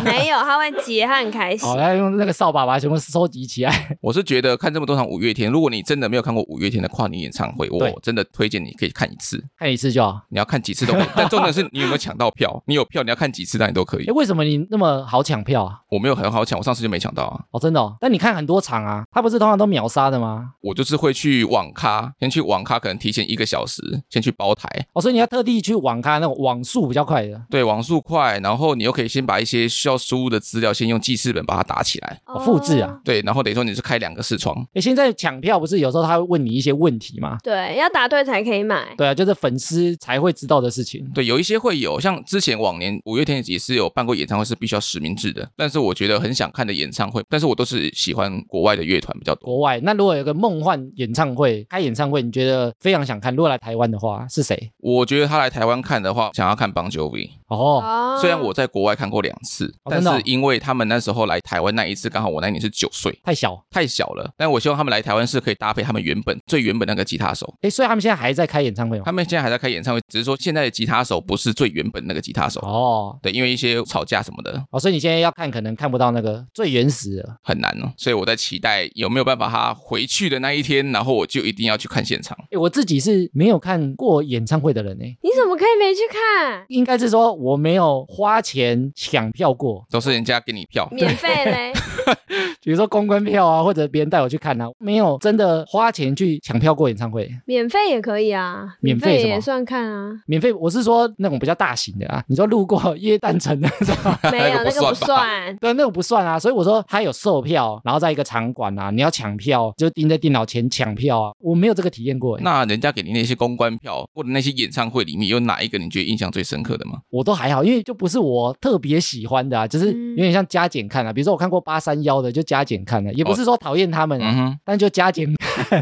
[0.04, 1.68] 没有，他会接，他很开心。
[1.68, 3.96] 哦，他用那个扫把把全部收集起来。
[4.00, 10.20] 我是觉得看这么多场五月天，如果你真的没有看过五月天的跨年演唱会，我真的推荐你可以看一次，看一次就好。
[10.30, 12.62] 你要看几次都可以， 但重点是你有没有抢到票？
[12.66, 13.58] 你有票，你要看几次？
[13.58, 14.12] 那你都可以哎，。
[14.12, 15.78] 为什么你那么好抢票啊？
[15.90, 17.40] 我没有很好抢，我上次就没抢到啊。
[17.50, 17.96] 哦，真的哦。
[18.00, 20.52] 但你看很多场啊，他不是通常都秒杀的吗？
[20.60, 37.38] 我就是会去网咖，先去网咖，可能提前一个小时先去包台，哦，所以你要特地去网咖那种网速比较快的，对，网速快，然后你又可以先把一些需要输入的资料先用记事本把它打起来，哦复制啊对，然后等于说你是开两个视窗，哎，现在抢票不是有时候他会问你一些问题吗？
[37.42, 38.94] 对，要答对才可以买。
[38.96, 41.04] 对啊，就是粉丝才会知道的事情。
[41.14, 45.48] 对，有一些会有，像之前往年五月天也是有办过演唱会，是必须要实名制的。
[45.56, 49.46] 但是我觉得很想看的演唱会，但是我都是喜欢国外的乐团比较多。
[49.46, 54.72] 国外那如果有个梦幻演唱会开演唱会，你觉得非常想看，如果来台湾的话是谁？
[54.78, 57.30] 我觉得他来台湾看的话，想要看 Bon Jovi。
[57.48, 63.62] 哦，哦虽然我在国外看过两次，但是因为他们那时候来台湾那一次，刚好我那一年是九岁，太小。
[63.70, 64.30] 太小了。
[64.36, 67.52] 但我希望他们来台湾是可以搭配他们原本最原本那个吉他手。
[67.62, 69.04] 哎，所以他们现在还在开演唱会吗？
[69.12, 72.58] 他们现在还在开演唱会，只是说现在的吉他手不是最原本那个吉他手。
[72.62, 77.36] 哦对，因为一些吵架什么的哦，所以你现在要看，可能看不到那个最原始的。
[77.42, 82.34] 很难哦，所以我在期待有没有办法他回去的那一天，然后我就一定要去看现场。
[82.50, 86.64] 哎，我自己是没有看过演唱会的人呢，你怎么可以没去看？
[86.68, 91.70] 应该是说我没有花钱抢票过，都是人家给你票，免费嘞？
[92.64, 97.28] 比如说公关票啊，或者别人带我去看啊，没有真的花钱去抢票过演唱会。
[97.44, 100.10] 免费也可以啊，免费什么也算看啊。
[100.26, 103.96] 免费，我是说那种比较大型的啊，你说路过耶诞城的 那种，
[104.30, 105.56] 没有，那个不算。
[105.56, 106.38] 对，那种不算啊。
[106.38, 116.98] 所以我说他有售票，然后在一个场馆啊，你要抢票，就盯在电脑前抢票啊，我没有这个体验过欸，那人家给你那些公关票或者那些演唱会里面，有哪一个你觉得印象最深刻的吗？
[117.10, 121.12] 我都还好，因为就不是我特别喜欢的啊，就是嗯有点像加减看啊。
[121.12, 125.28] 比如说我看过八三幺的，就加减看的，也不是说讨厌他们啊，嗯哼，但就加减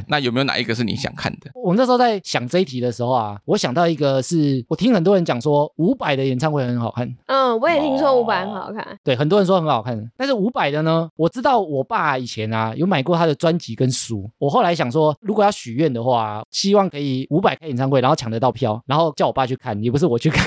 [0.09, 1.51] 那有没有哪一个是你想看的？
[1.63, 8.87] 我那时候在想这一题的时候啊，我想到一个是我听很多人讲说伍佰的演唱会很好看，嗯，我也听说哦五百很好看。
[9.05, 20.47] 对，很多人说很好看，但是伍佰的呢，我知道我爸以前啊有买过他的专辑跟书，我后来想说，如果要许愿的话，希望可以伍佰开演唱会，然后抢得到票，然后叫我爸去看，也不是我去看，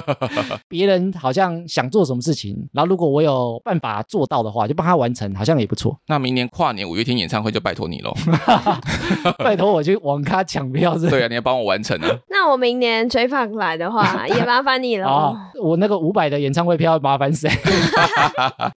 [0.68, 5.98] 别人好像想做什么事情，然后如果我有办法做到的话，就帮他完成，好像也不错。
[6.06, 8.14] 那明年跨年五月天演唱会就拜托你喽。
[9.38, 11.08] 拜托我去网咖抢票是。
[11.08, 12.08] 对啊，你要帮我完成啊。
[12.30, 15.06] 那我明年追放来的话， 也麻烦你了。
[15.06, 17.50] 哦，我那个五百的演唱会票麻烦谁？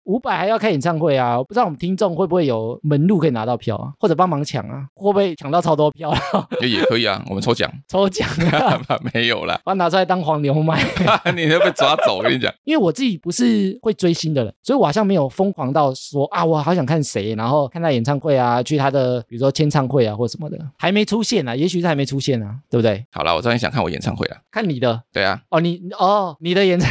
[0.06, 1.38] 五百还要开演唱会啊！
[1.38, 4.86] 我不知道我们听众会不会有门路可以拿到票啊，或者帮忙抢啊？
[4.96, 6.14] 会不会抢到超多票，
[6.62, 7.72] 也也可以啊，我们抽奖。
[7.88, 8.80] 抽奖啊？
[9.14, 10.82] 没有啦，把它拿出来当黄牛卖？
[11.36, 12.18] 你会被抓走。
[12.18, 23.06] 我跟你讲，因为我自己不是会追星的人，所以我好像没有疯狂到说啊，我好想看谁，然后看他演唱会啊，去他的比如说签唱会啊或什么的，还没出现啊，也许是还没出现啊，对不对？
[23.12, 24.38] 好了，我知道你想看我演唱会了。
[24.52, 26.90] 看你的对啊，哦，你哦你的演唱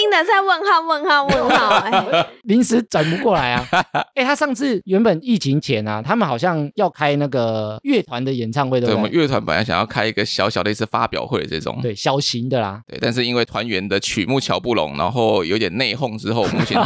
[0.00, 3.68] 心的在问号问号问号、 哎，临时转不过来啊。
[4.16, 9.00] 哎，他上次原本疫情前啊，他们好像要开那个乐团的演唱会，对对，我？
[9.00, 12.80] 们乐团本来想要开一个小小类似发表会的这种，对，小型的啦。
[12.88, 16.80] 对，但是因为团员的曲目瞧不拢，然后有点内讧之后，目前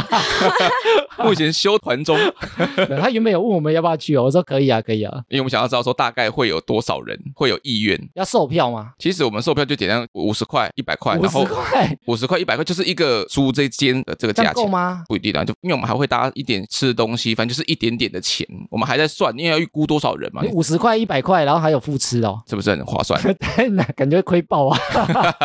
[1.23, 2.17] 目前休团中，
[2.99, 5.11] 他原本有问我们要不要去哦，我说可以啊，可以啊。
[5.29, 7.97] 因为我们想要知道说大概会有多少人会有意愿。
[8.15, 8.91] 要售票吗？
[8.99, 14.53] 其实我们售票就简单五十块、一百块，五十然后块，五十块、一百块就是一个租这间的这个价钱。
[14.53, 15.03] 够吗？
[15.07, 23.21] 不一定啊，就因为我们还会搭一点吃的东西，反正就是一点点的钱，我们还在算，因为要预估多少人嘛，你五十块、一百块，然后还有付吃哦，是不是很划算？
[23.73, 24.77] 那感觉会亏爆啊！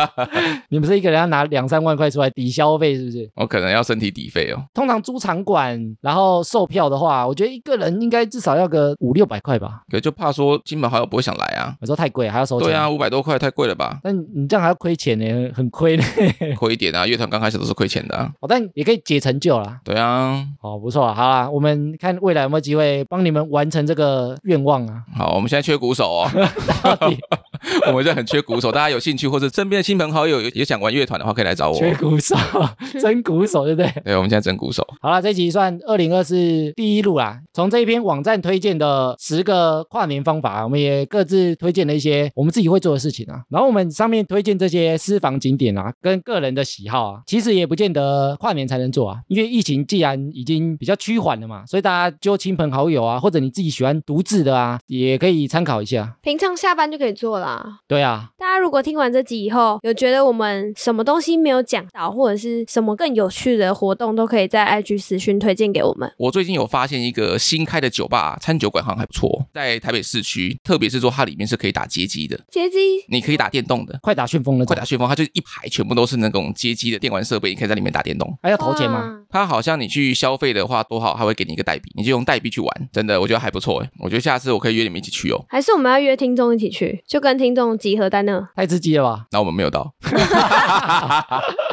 [0.69, 3.29] 你们是一个人要拿两三万块出来抵消费，是不是？
[3.35, 4.63] 我可能要身体抵费哦。
[4.73, 9.81] 通常租场馆，然后售票的话，我觉得一个人应该至少要个五六百块吧。
[9.89, 11.75] 可就怕说亲朋好友不会想来啊。
[11.81, 12.69] 有时候太贵，还要收钱。
[12.69, 13.99] 对啊，，五百多块太贵了吧？
[14.03, 16.03] 那你这样还要亏钱呢，很亏呢。
[16.57, 18.31] 亏一点啊，乐团刚开始都是亏钱的啊。
[18.39, 19.79] 哦，但也可以解成就啦。
[19.83, 25.03] 对啊，哦，不错啊，好啦，我们看未来有没有机会帮你们完成这个愿望啊？
[25.15, 26.29] 好，我们现在缺鼓手哦，
[26.83, 27.17] 到底
[27.87, 31.77] 我们现在很缺鼓手，大家有兴趣或者身边的亲朋好友也想玩乐团的话，可以来找我。
[31.77, 32.35] 缺鼓手，
[33.01, 33.91] 真鼓手，对不对？
[34.03, 34.85] 对，我们现在真鼓手。
[35.01, 36.35] 好了，这集算二零二四
[36.75, 37.39] 第一路啦。
[37.53, 43.41] 从这一篇网站推荐的十个跨年方法，我们也各自推荐了一些我们自己会做的事情啊。
[43.49, 49.19] 然后我们上面推荐这些私房景点啊，跟个人的喜好啊，其实也不见得跨年才能做啊。
[49.27, 56.15] 因为疫情既然已经比较趋缓了嘛，所以大家就亲朋好友啊，或者你自己喜欢独自的啊，也可以参考一下。
[56.21, 57.50] 平常下班就可以做啦。
[57.51, 57.79] 啊。
[57.87, 66.11] 对啊，大家如果听完这集以后，有觉得我们什么东西没有讲到，或者是什么更有趣的活动，都可以在 IG 私讯推荐给我们。
[66.17, 72.77] 我最近有发现一个新开的酒吧餐酒馆，好像还不错，在台北市区，特别是说它里面是可以打街机的，街机
[73.09, 73.99] 你可以打电动的。
[74.01, 78.37] 快打旋风的快打旋风，它就是一排全部都是那种街机的电玩设备，你可以在里面打电动。
[78.41, 79.20] 还要投钱吗？
[79.31, 79.41] 哇？
[79.41, 83.89] 它好像你去消费的话多好，他会给你一个代币，你就用代币去玩，真的我觉得还不错哎。
[83.99, 85.45] 我觉得下次我可以约你们一起去哦。
[85.49, 88.47] 还是我们要约听众一起去，就跟听众集合在 那。
[88.55, 89.25] 太刺激了吧！
[89.31, 89.93] 那我们没有到，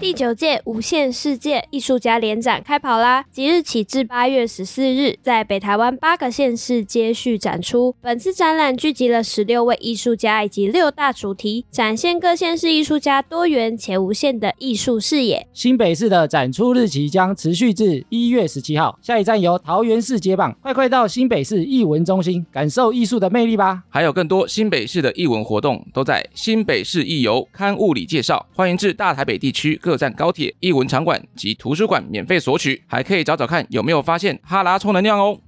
[0.00, 3.24] 第九届无限世界艺术家联展开跑啦！
[3.32, 7.96] 即日起至八月十四日，在北台湾八个县市接续展出。
[8.00, 15.44] 本次展览聚集了十六位艺术家以及六大主题，展现各县市艺术家多元且无限的艺术视野。
[15.52, 23.82] 新北市的展出日期将持续至一月十七号，下一站由桃园市接棒，快快到新北市艺文中心感受艺术的魅力吧！
[23.88, 35.40] 还有更多新北市的艺文活动都在新北市艺游刊物里介绍，欢迎至大台北地区各站高铁、艺文场馆及图书馆免费索取，还可以找找看有没有发现哈拉充能量哦。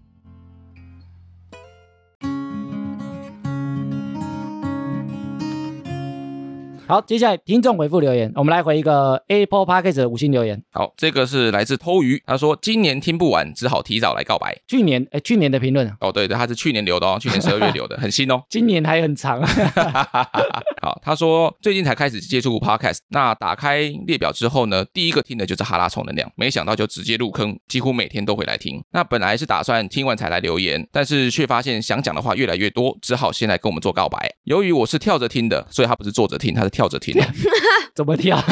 [6.90, 10.60] 好，接下来听众回复留言，我们来回一个 Apple Podcast 的五星留言。
[10.72, 14.60] 好，这个是来自偷鱼，他说今年听不完，只好提早来告白。
[14.66, 18.42] 去年，哎，去年的评论啊，哦，对对，他是去年留的哦，去年十二月 留的，很新哦。
[18.50, 19.40] 今年还很长。
[20.82, 28.82] 好，他说最近才开始接触 podcast，那打开列表之后呢，第一个听的就是哈拉充能量，没想到就直接入坑，几乎每天都会来听。
[28.90, 34.28] 那本来是打算听完才来留言，但是却发现想讲的话越来越多，只好先来跟我们做告白。
[34.42, 37.14] 由于我是跳着听的，所以他不是坐着听，他是跳跳着听，
[37.94, 38.42] 怎么跳？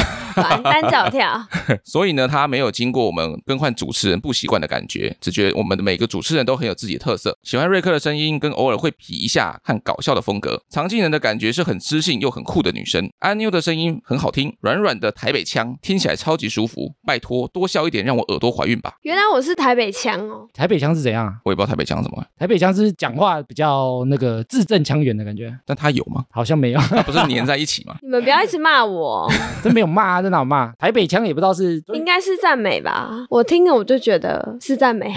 [0.42, 1.40] 反单脚跳，
[1.84, 10.62] 所以呢，他没有经过我们更换主持人不习惯的感觉，只觉得我们的每个主持人都很有自己的特色，喜欢瑞克的声音，跟偶尔会痞一下和搞笑的风格。
[10.70, 16.94] 常静人的感觉是很知性又很酷的女生，安妞的声音很好听，软软的台北腔听起来超级舒服。
[17.06, 18.94] 拜托多笑一点，让我耳朵怀孕吧。
[19.02, 20.46] 原来我是台北腔哦。
[20.52, 21.34] 台北腔是怎样啊？
[21.44, 26.24] 我也不知道台北腔什么，台北腔是讲话比较那个字正腔圆的感觉，但他有吗？
[26.30, 27.96] 好像没有，他不是粘在一起吗？
[28.02, 29.30] 你们不要一直骂我，
[29.62, 30.70] 真没有骂啊，真哪骂？
[30.78, 33.08] 台北腔也不知道是应该是赞美吧？
[33.30, 35.10] 我听了我就觉得是赞美，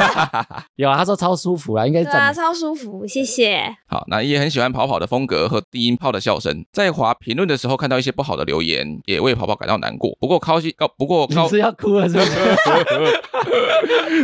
[0.76, 2.44] 有啊，他说超舒服啦，应该是对啊，赞。
[2.44, 3.74] 超舒服，谢谢。
[3.86, 6.66] 好，那也很喜欢跑跑的风格和低音炮的笑声。
[6.70, 10.14] 在滑评论的时候看到一些不好的留言，也为跑跑感到难过。
[10.20, 12.32] 不过高兴高，不过高你，是要哭了是不是？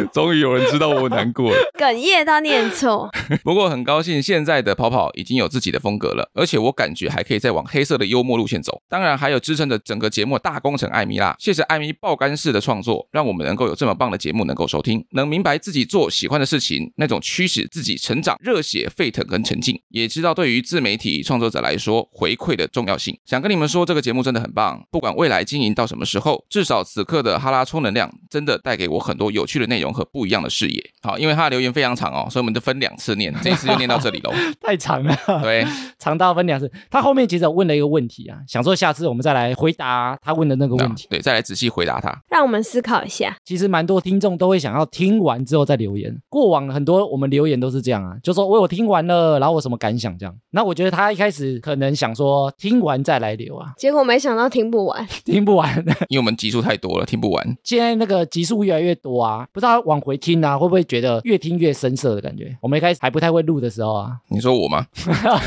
[0.12, 1.56] 终于有人知道我难过了。
[1.78, 3.08] 哽咽到念错，
[3.42, 8.82] 不过很高兴，现在的跑跑已经有自己的风格了，而且我感觉还可以再往黑色的幽默路线走。
[8.88, 11.34] 当然，还有支撑着整个节目大工程艾米啦。
[11.38, 23.18] 谢谢艾米爆肝式的创作，让我们能够有这么棒的节目能够收听，能明白自己做喜欢的事情，那种驱使自己成长、热血沸腾跟沉浸，也知道对于自媒体创作者来说回馈的重要性。
[23.24, 30.90] 想跟你们说，这个节目真的很棒，不管未来经营到什么时候，至少此刻的哈拉充能量真的带给我很多有趣的内容和不一样的视野。
[31.02, 34.32] 好，因为他的留言非常长哦，所以我们就分两次念，这一次就念到这里喽。
[34.60, 35.66] 太长了，对，
[35.98, 36.70] 长到分两次。
[36.90, 41.06] 他后面其实有问了一个问题啊，想说下次我们再来回答他问的那个问题。
[41.10, 42.16] 对，再来仔细回答他。
[42.28, 43.36] 让我们思考一下。
[43.44, 46.14] 其实蛮多听众都会想要听完之后再留言。
[46.28, 50.34] 过往很多我们留言都是这样啊，就说我有听完了，然后我什么感想这样。
[50.50, 55.68] 那我觉得他一开始可能想说听完再来留啊，结果没想到听不完， 听不完。
[56.08, 57.56] 因为我们集数太多了，听不完。
[57.62, 62.56] 现在那个集数越来越多啊，不知道往回听啊，会不会觉得越听越深涩的感觉？
[62.60, 64.86] 我们一开始还不太会录的时候啊，你说我吗？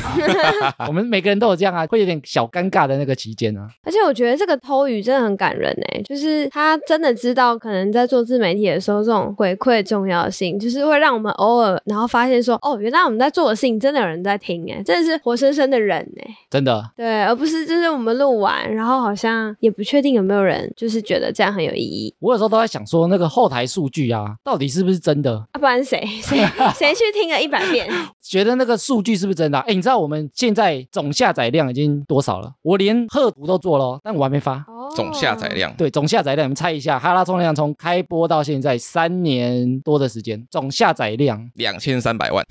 [0.87, 3.67] 我们每个人都有这样啊，会有点小尴尬的那个期间啊。
[3.83, 25.45] 而且我觉得这个偷鱼真的很感人哎，就是他真的知道可能在做自媒体的时候，这种回馈重要性，就是会让我们偶尔然后发现说，哦，原来我们在做的事情真的有人在听哎，真的是活生生的人哎，真的，对，而不是就是我们录完，然后好像也不确定有没有人就是觉得这样很有意义，我有时候都在想说，那个后台数据啊，到底是不是真的？
[25.53, 26.39] 啊，不然谁 谁
[26.73, 27.87] 谁去听了一百遍？
[28.21, 29.63] 觉得那个数据是不是真的啊？
[29.67, 32.51] 哎，你知道我们现在总下载量已经多少了？
[32.61, 34.55] 我连贺图都做了哦，但我还没发。
[34.67, 42.45] 哦总下载量对，总下载量，你们猜一下，哈拉充能量从开播到现在三年多的时间，总下载量两千三百万，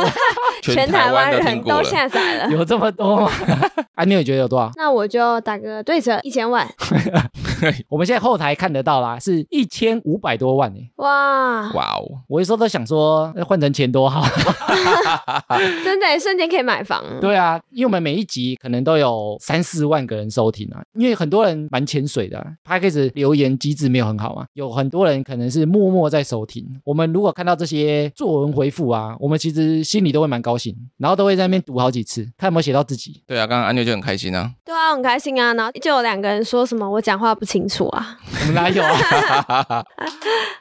[0.64, 1.82] 全台台湾人都。
[1.82, 2.50] 下载了。
[2.50, 3.30] 有这么多吗？
[3.96, 4.70] 啊，你有觉得有多少？
[4.76, 6.66] 那我就打个对折，一千万。
[7.88, 10.90] 我们现在后台看得到啦，是一千五百多万诶。
[10.96, 14.24] 哇，哇哦，我有时候都想说，呃换成钱多好。
[15.84, 17.02] 真的耶瞬间可以买房。
[17.20, 26.64] 对啊，因为我们每一集可能都有三四万个人收听啊，因为很多人蛮潜水的、啊，他开始留言机制没有很好啊，有很多人可能是默默在收听。
[26.84, 33.22] 我们如果看到这些作文回复啊，我们其实心里都会蛮高兴，然后都会在那边读好几次，看有没有写到自己。
[33.26, 34.50] 对啊，刚刚安妞就很开心啊。
[34.64, 35.54] 对啊，很开心啊。
[35.54, 38.18] 然后就有两个人说什么我讲话不清楚啊。
[38.40, 39.84] 我们哪有啊？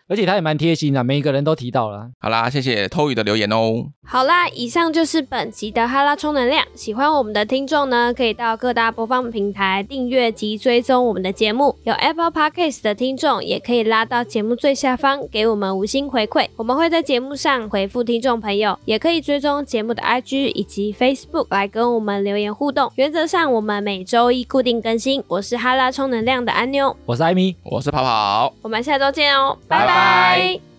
[0.09, 2.09] 而且他也蛮贴心的，每一个人都提到了。
[2.19, 3.85] 好啦，谢谢偷雨的留言哦。
[4.05, 6.63] 好啦，以上就是本集的哈拉充能量。
[6.75, 11.75] 喜欢我们的听众呢，可以到各大播放平台订阅及追踪我们的节目。
[11.83, 18.77] 有 Apple Podcast 的听众也可以拉到节目最下方给我们五星回馈，我们会在节目上回复听众朋友。
[18.85, 22.91] 也可以追踪节目的 IG 以及 Facebook 来跟我们留言互动。
[22.95, 25.23] 原则上我们每周一固定更新。
[25.29, 27.55] 我是哈拉充能量的安妞，我是艾米。
[27.61, 28.51] 我是跑跑。
[28.63, 30.72] 我们下周见哦，拜拜拜拜